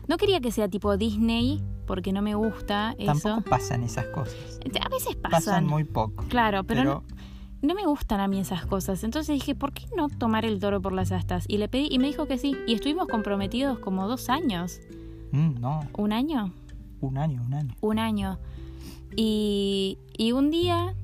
No 0.10 0.18
quería 0.18 0.42
que 0.42 0.52
sea 0.52 0.68
tipo 0.68 0.98
Disney, 0.98 1.62
porque 1.86 2.12
no 2.12 2.22
me 2.22 2.34
gusta 2.36 2.96
eso. 2.98 3.14
Tampoco 3.22 3.50
pasan 3.50 3.84
esas 3.84 4.06
cosas. 4.08 4.60
A 4.84 4.90
veces 4.90 5.16
Pasan, 5.16 5.32
pasan. 5.32 5.66
muy 5.68 5.84
poco. 5.84 6.26
Claro, 6.30 6.64
pero, 6.64 6.82
Pero, 6.82 7.04
no, 7.62 7.68
no 7.68 7.76
me 7.76 7.86
gustan 7.86 8.20
a 8.20 8.28
mí 8.28 8.40
esas 8.40 8.66
cosas. 8.66 9.04
Entonces 9.04 9.34
dije, 9.36 9.54
¿por 9.56 9.72
qué 9.72 9.86
no 9.96 10.10
tomar 10.10 10.46
el 10.46 10.60
toro 10.60 10.82
por 10.82 10.94
las 10.94 11.12
astas? 11.12 11.46
Y 11.48 11.58
le 11.60 11.68
pedí 11.70 11.88
y 11.92 12.00
me 12.00 12.08
dijo 12.08 12.26
que 12.26 12.38
sí. 12.40 12.56
Y 12.68 12.74
estuvimos 12.74 13.08
comprometidos 13.08 13.78
como 13.80 14.08
dos 14.08 14.30
años. 14.30 14.80
mm, 15.32 15.60
no, 15.62 15.82
¿Un 15.98 16.12
año? 16.12 16.52
un 17.02 17.18
año, 17.18 17.42
un 17.46 17.54
año. 17.54 17.76
un 17.80 18.00
año. 18.00 18.40
Y, 19.16 19.98
y 20.18 20.32
un 20.34 20.50
día, 20.52 20.96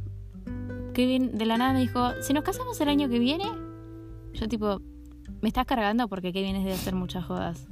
Kevin 0.94 1.38
de 1.38 1.46
la 1.46 1.58
nada 1.58 1.74
me 1.74 1.80
dijo, 1.80 2.12
si 2.22 2.34
nos 2.34 2.44
casamos 2.44 2.80
el 2.82 2.90
año 2.90 3.08
que 3.08 3.20
viene, 3.20 3.46
yo 4.34 4.48
tipo, 4.48 4.80
me 5.42 5.48
estás 5.48 5.66
cargando 5.66 6.08
porque 6.08 6.34
Kevin 6.34 6.56
es 6.58 6.66
de 6.66 6.74
hacer 6.74 6.96
muchas 6.96 7.24
jodas. 7.26 7.68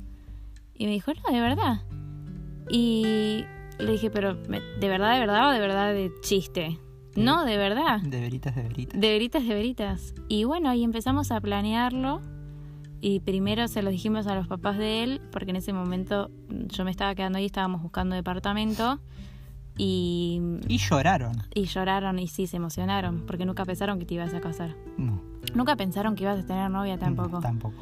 Y 0.75 0.85
me 0.85 0.91
dijo, 0.91 1.11
no, 1.13 1.33
de 1.33 1.41
verdad. 1.41 1.81
Y 2.69 3.45
le 3.79 3.91
dije, 3.91 4.09
pero 4.09 4.35
¿me- 4.49 4.61
¿de 4.61 4.87
verdad, 4.87 5.13
de 5.13 5.19
verdad 5.19 5.49
o 5.49 5.51
de 5.51 5.59
verdad 5.59 5.93
de 5.93 6.11
chiste? 6.21 6.79
No, 7.15 7.45
de 7.45 7.57
verdad. 7.57 8.01
De 8.01 8.19
veritas, 8.21 8.55
de 8.55 8.63
veritas. 8.63 8.99
De 8.99 9.09
veritas, 9.09 9.47
de 9.47 9.53
veritas. 9.53 10.13
Y 10.29 10.45
bueno, 10.45 10.69
ahí 10.69 10.83
empezamos 10.83 11.31
a 11.31 11.39
planearlo. 11.41 12.21
Y 13.01 13.19
primero 13.19 13.67
se 13.67 13.83
lo 13.83 13.89
dijimos 13.91 14.27
a 14.27 14.35
los 14.35 14.47
papás 14.47 14.77
de 14.77 15.03
él, 15.03 15.21
porque 15.31 15.51
en 15.51 15.57
ese 15.57 15.73
momento 15.73 16.31
yo 16.49 16.85
me 16.85 16.91
estaba 16.91 17.13
quedando 17.13 17.37
ahí, 17.37 17.45
estábamos 17.45 17.81
buscando 17.83 18.15
departamento. 18.15 18.99
Y, 19.77 20.39
Y 20.67 20.77
lloraron. 20.77 21.33
y 21.53 21.65
lloraron 21.65 22.19
y 22.19 22.27
sí, 22.27 22.45
se 22.47 22.57
emocionaron, 22.57 23.25
porque 23.25 23.45
nunca 23.45 23.65
pensaron 23.65 23.99
que 23.99 24.05
te 24.05 24.13
ibas 24.13 24.33
a 24.33 24.39
casar. 24.39 24.75
No, 24.97 25.19
Nunca 25.55 25.75
pensaron 25.75 26.15
que 26.15 26.23
ibas 26.23 26.39
a 26.39 26.45
tener 26.45 26.69
novia 26.71 26.97
tampoco. 26.97 27.29
no, 27.37 27.39
tampoco. 27.41 27.75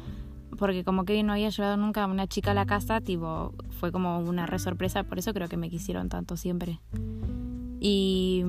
Porque 0.62 0.84
como 0.84 1.04
Kevin 1.04 1.26
no 1.26 1.32
había 1.32 1.48
llevado 1.48 1.76
nunca 1.76 2.04
a 2.04 2.06
una 2.06 2.28
chica 2.28 2.52
a 2.52 2.54
la 2.54 2.66
casa, 2.66 3.00
tipo, 3.00 3.52
fue 3.80 3.90
como 3.90 4.20
una 4.20 4.46
re 4.46 4.60
sorpresa, 4.60 5.02
por 5.02 5.18
eso 5.18 5.34
creo 5.34 5.48
que 5.48 5.56
me 5.56 5.68
quisieron 5.68 6.08
tanto 6.08 6.36
siempre. 6.36 6.78
Y, 7.80 8.44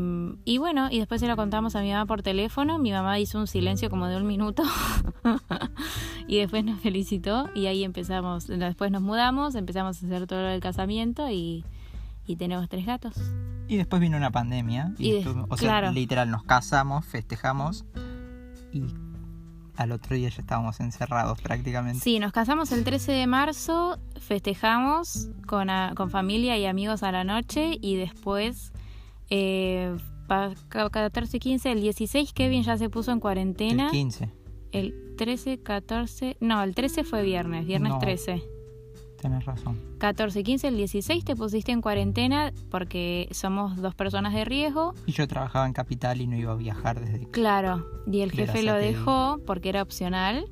y 0.45 0.59
bueno, 0.59 0.89
y 0.91 0.99
después 0.99 1.19
se 1.21 1.27
lo 1.27 1.35
contamos 1.35 1.75
a 1.75 1.81
mi 1.81 1.91
mamá 1.91 2.05
por 2.05 2.21
teléfono, 2.21 2.77
mi 2.77 2.91
mamá 2.91 3.17
hizo 3.17 3.39
un 3.39 3.47
silencio 3.47 3.89
como 3.89 4.05
de 4.05 4.17
un 4.17 4.27
minuto 4.27 4.61
y 6.27 6.37
después 6.37 6.63
nos 6.63 6.79
felicitó 6.81 7.49
y 7.55 7.65
ahí 7.65 7.83
empezamos, 7.83 8.45
después 8.45 8.91
nos 8.91 9.01
mudamos, 9.01 9.55
empezamos 9.55 10.03
a 10.03 10.05
hacer 10.05 10.27
todo 10.27 10.43
lo 10.43 10.49
del 10.49 10.61
casamiento 10.61 11.31
y, 11.31 11.65
y 12.27 12.35
tenemos 12.35 12.69
tres 12.69 12.85
gatos. 12.85 13.15
Y 13.67 13.77
después 13.77 13.99
vino 14.01 14.17
una 14.17 14.29
pandemia. 14.29 14.93
Y 14.99 15.09
Y 15.09 15.23
de- 15.23 15.29
o 15.49 15.57
sea, 15.57 15.67
claro. 15.79 15.91
literal, 15.93 16.29
nos 16.29 16.43
casamos, 16.43 17.03
festejamos. 17.07 17.85
Y 18.71 18.83
al 19.75 19.91
otro 19.91 20.15
día 20.15 20.29
ya 20.29 20.41
estábamos 20.41 20.79
encerrados 20.79 21.41
prácticamente. 21.41 21.99
Sí, 21.99 22.19
nos 22.19 22.31
casamos 22.31 22.71
el 22.71 22.83
13 22.83 23.11
de 23.11 23.27
marzo, 23.27 23.99
festejamos 24.19 25.29
con, 25.47 25.69
con 25.95 26.09
familia 26.09 26.57
y 26.57 26.65
amigos 26.65 27.03
a 27.03 27.11
la 27.11 27.23
noche 27.23 27.77
y 27.81 27.95
después, 27.95 28.71
eh, 29.29 29.95
14, 30.69 31.39
15, 31.39 31.71
el 31.71 31.81
16 31.81 32.33
Kevin 32.33 32.63
ya 32.63 32.77
se 32.77 32.89
puso 32.89 33.11
en 33.11 33.19
cuarentena. 33.19 33.85
El 33.85 33.91
15. 33.91 34.29
El 34.71 35.15
13, 35.17 35.61
14, 35.61 36.37
no, 36.39 36.63
el 36.63 36.73
13 36.73 37.03
fue 37.03 37.23
viernes, 37.23 37.65
viernes 37.65 37.93
13. 37.99 38.52
Tienes 39.23 39.45
razón. 39.45 39.79
14, 39.99 40.43
15, 40.43 40.67
el 40.67 40.75
16 40.75 41.23
te 41.23 41.37
pusiste 41.37 41.71
en 41.71 41.79
cuarentena 41.79 42.51
porque 42.69 43.29
somos 43.31 43.77
dos 43.77 43.95
personas 43.95 44.33
de 44.33 44.43
riesgo. 44.43 44.93
Y 45.05 45.13
yo 45.13 45.29
trabajaba 45.29 45.65
en 45.65 45.71
Capital 45.71 46.19
y 46.19 46.27
no 46.27 46.35
iba 46.35 46.51
a 46.51 46.57
viajar 46.57 46.99
desde... 46.99 47.31
Claro, 47.31 47.87
y 48.05 48.19
el 48.19 48.33
jefe 48.33 48.63
lo 48.63 48.73
dejó 48.73 49.39
porque 49.47 49.69
era 49.69 49.81
opcional. 49.81 50.45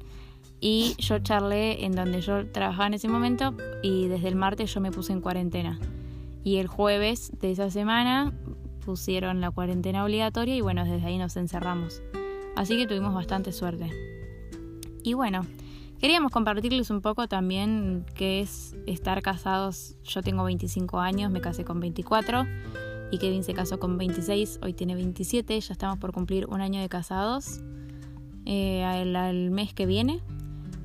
Y 0.62 0.96
yo 1.00 1.20
charlé 1.20 1.84
en 1.84 1.92
donde 1.92 2.22
yo 2.22 2.50
trabajaba 2.50 2.88
en 2.88 2.94
ese 2.94 3.10
momento 3.10 3.54
y 3.84 4.08
desde 4.08 4.30
el 4.30 4.38
martes 4.38 4.74
yo 4.74 4.80
me 4.80 4.90
puse 4.90 5.12
en 5.12 5.20
cuarentena. 5.20 5.78
Y 6.46 6.56
el 6.56 6.68
jueves 6.68 7.34
de 7.42 7.52
esa 7.52 7.70
semana 7.70 8.32
pusieron 8.86 9.42
la 9.42 9.52
cuarentena 9.52 10.06
obligatoria 10.06 10.56
y 10.56 10.62
bueno, 10.62 10.86
desde 10.86 11.06
ahí 11.06 11.18
nos 11.18 11.36
encerramos. 11.36 12.02
Así 12.56 12.78
que 12.78 12.88
tuvimos 12.88 13.14
bastante 13.14 13.52
suerte. 13.52 13.92
Y 15.04 15.14
bueno, 15.14 15.46
Queríamos 16.02 16.32
compartirles 16.32 16.90
un 16.90 17.02
poco 17.02 17.28
también 17.28 18.08
qué 18.16 18.42
es 18.42 18.76
estar 18.88 19.22
casados. 19.22 19.98
Yo 20.04 20.24
tengo 20.24 20.44
25 20.44 21.00
años, 21.00 21.30
me 21.32 21.42
casé 21.42 21.64
con 21.64 21.80
24 21.80 22.48
y 23.12 23.20
Kevin 23.20 23.44
se 23.44 23.54
casó 23.54 23.80
con 23.80 24.00
26, 24.00 24.62
hoy 24.64 24.74
tiene 24.74 24.96
27, 24.96 25.62
ya 25.62 25.72
estamos 25.72 26.00
por 26.00 26.12
cumplir 26.12 26.48
un 26.48 26.60
año 26.60 26.82
de 26.82 26.90
casados 26.90 27.62
eh, 28.48 28.84
al, 28.84 29.52
mes 29.52 29.76
que 29.76 29.86
viene. 29.86 30.22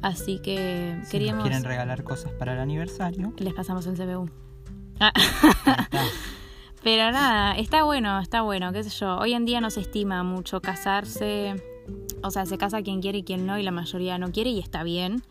Así 0.03 0.39
que 0.39 1.01
si 1.05 1.13
queríamos... 1.13 1.45
quieren 1.45 1.65
regalar 1.65 2.05
cosas 2.05 2.33
para 2.33 2.53
el 2.53 2.59
aniversario. 2.59 3.33
Les 3.39 3.55
pasamos 3.55 3.87
el 3.87 3.97
CBU. 3.97 4.29
Ah. 5.01 5.13
Pero 6.83 7.11
nada, 7.11 7.57
está 7.57 7.85
bueno, 7.85 8.21
está 8.21 8.43
bueno, 8.43 8.71
qué 8.71 8.85
sé 8.85 8.91
yo. 8.91 9.17
Hoy 9.17 9.33
en 9.33 9.47
día 9.47 9.63
no 9.63 9.71
se 9.71 9.81
estima 9.81 10.23
mucho 10.25 10.61
casarse 10.61 11.57
o 12.22 12.31
sea, 12.31 12.46
se 12.46 12.59
casa 12.59 12.83
quien 12.83 13.01
quiere 13.01 13.18
y 13.18 13.22
quien 13.22 13.46
no, 13.46 13.59
y 13.59 13.62
la 13.62 13.70
mayoría 13.70 14.18
no 14.18 14.33
quiere 14.33 14.51
y 14.51 14.59
está 14.59 14.83
bien. 14.83 15.22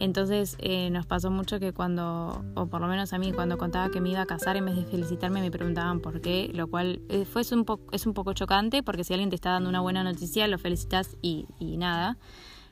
Entonces 0.00 0.56
eh, 0.58 0.90
nos 0.90 1.06
pasó 1.06 1.30
mucho 1.30 1.60
que 1.60 1.72
cuando, 1.72 2.44
o 2.56 2.66
por 2.66 2.80
lo 2.80 2.88
menos 2.88 3.12
a 3.12 3.18
mí, 3.18 3.32
cuando 3.32 3.56
contaba 3.56 3.88
que 3.90 4.00
me 4.00 4.10
iba 4.10 4.20
a 4.20 4.26
casar, 4.26 4.56
en 4.56 4.64
vez 4.64 4.74
de 4.74 4.84
felicitarme 4.84 5.40
me 5.40 5.50
preguntaban 5.52 6.00
por 6.00 6.20
qué, 6.20 6.50
lo 6.52 6.66
cual 6.66 7.00
eh, 7.08 7.24
fue 7.24 7.42
un 7.52 7.64
es 7.92 8.06
un 8.06 8.12
poco 8.12 8.32
chocante 8.32 8.82
porque 8.82 9.04
si 9.04 9.12
alguien 9.12 9.30
te 9.30 9.36
está 9.36 9.50
dando 9.50 9.68
una 9.68 9.80
buena 9.80 10.02
noticia, 10.02 10.48
lo 10.48 10.58
felicitas 10.58 11.16
y, 11.22 11.46
nada. 11.60 12.18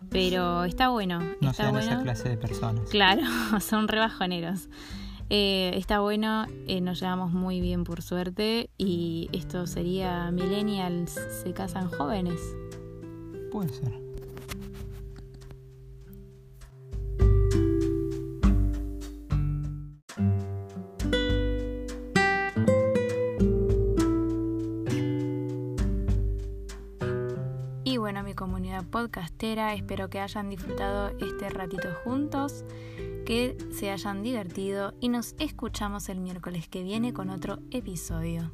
Pero 0.08 0.64
está 0.64 0.88
bueno. 0.88 1.20
No 1.40 1.50
está 1.50 1.70
sean 1.70 1.76
esa 1.76 2.02
clase 2.02 2.30
de 2.30 2.36
personas. 2.36 2.88
Claro, 2.90 3.22
son 3.60 3.86
rebajoneros. 3.86 4.68
Eh, 5.28 5.70
está 5.76 6.00
bueno, 6.00 6.46
nos 6.82 6.98
llevamos 6.98 7.30
muy 7.30 7.60
bien 7.60 7.84
por 7.84 8.02
suerte 8.02 8.70
y 8.76 9.28
esto 9.32 9.68
sería 9.68 10.32
millennials 10.32 11.16
se 11.44 11.52
casan 11.52 11.88
jóvenes. 11.88 12.40
Puede 13.50 13.68
ser. 13.70 14.10
Y 27.82 27.96
bueno, 27.96 28.22
mi 28.22 28.34
comunidad 28.34 28.84
podcastera, 28.84 29.74
espero 29.74 30.08
que 30.08 30.20
hayan 30.20 30.48
disfrutado 30.48 31.10
este 31.18 31.48
ratito 31.48 31.88
juntos, 32.04 32.64
que 33.26 33.56
se 33.72 33.90
hayan 33.90 34.22
divertido 34.22 34.94
y 35.00 35.08
nos 35.08 35.34
escuchamos 35.40 36.08
el 36.08 36.20
miércoles 36.20 36.68
que 36.68 36.84
viene 36.84 37.12
con 37.12 37.30
otro 37.30 37.58
episodio. 37.72 38.52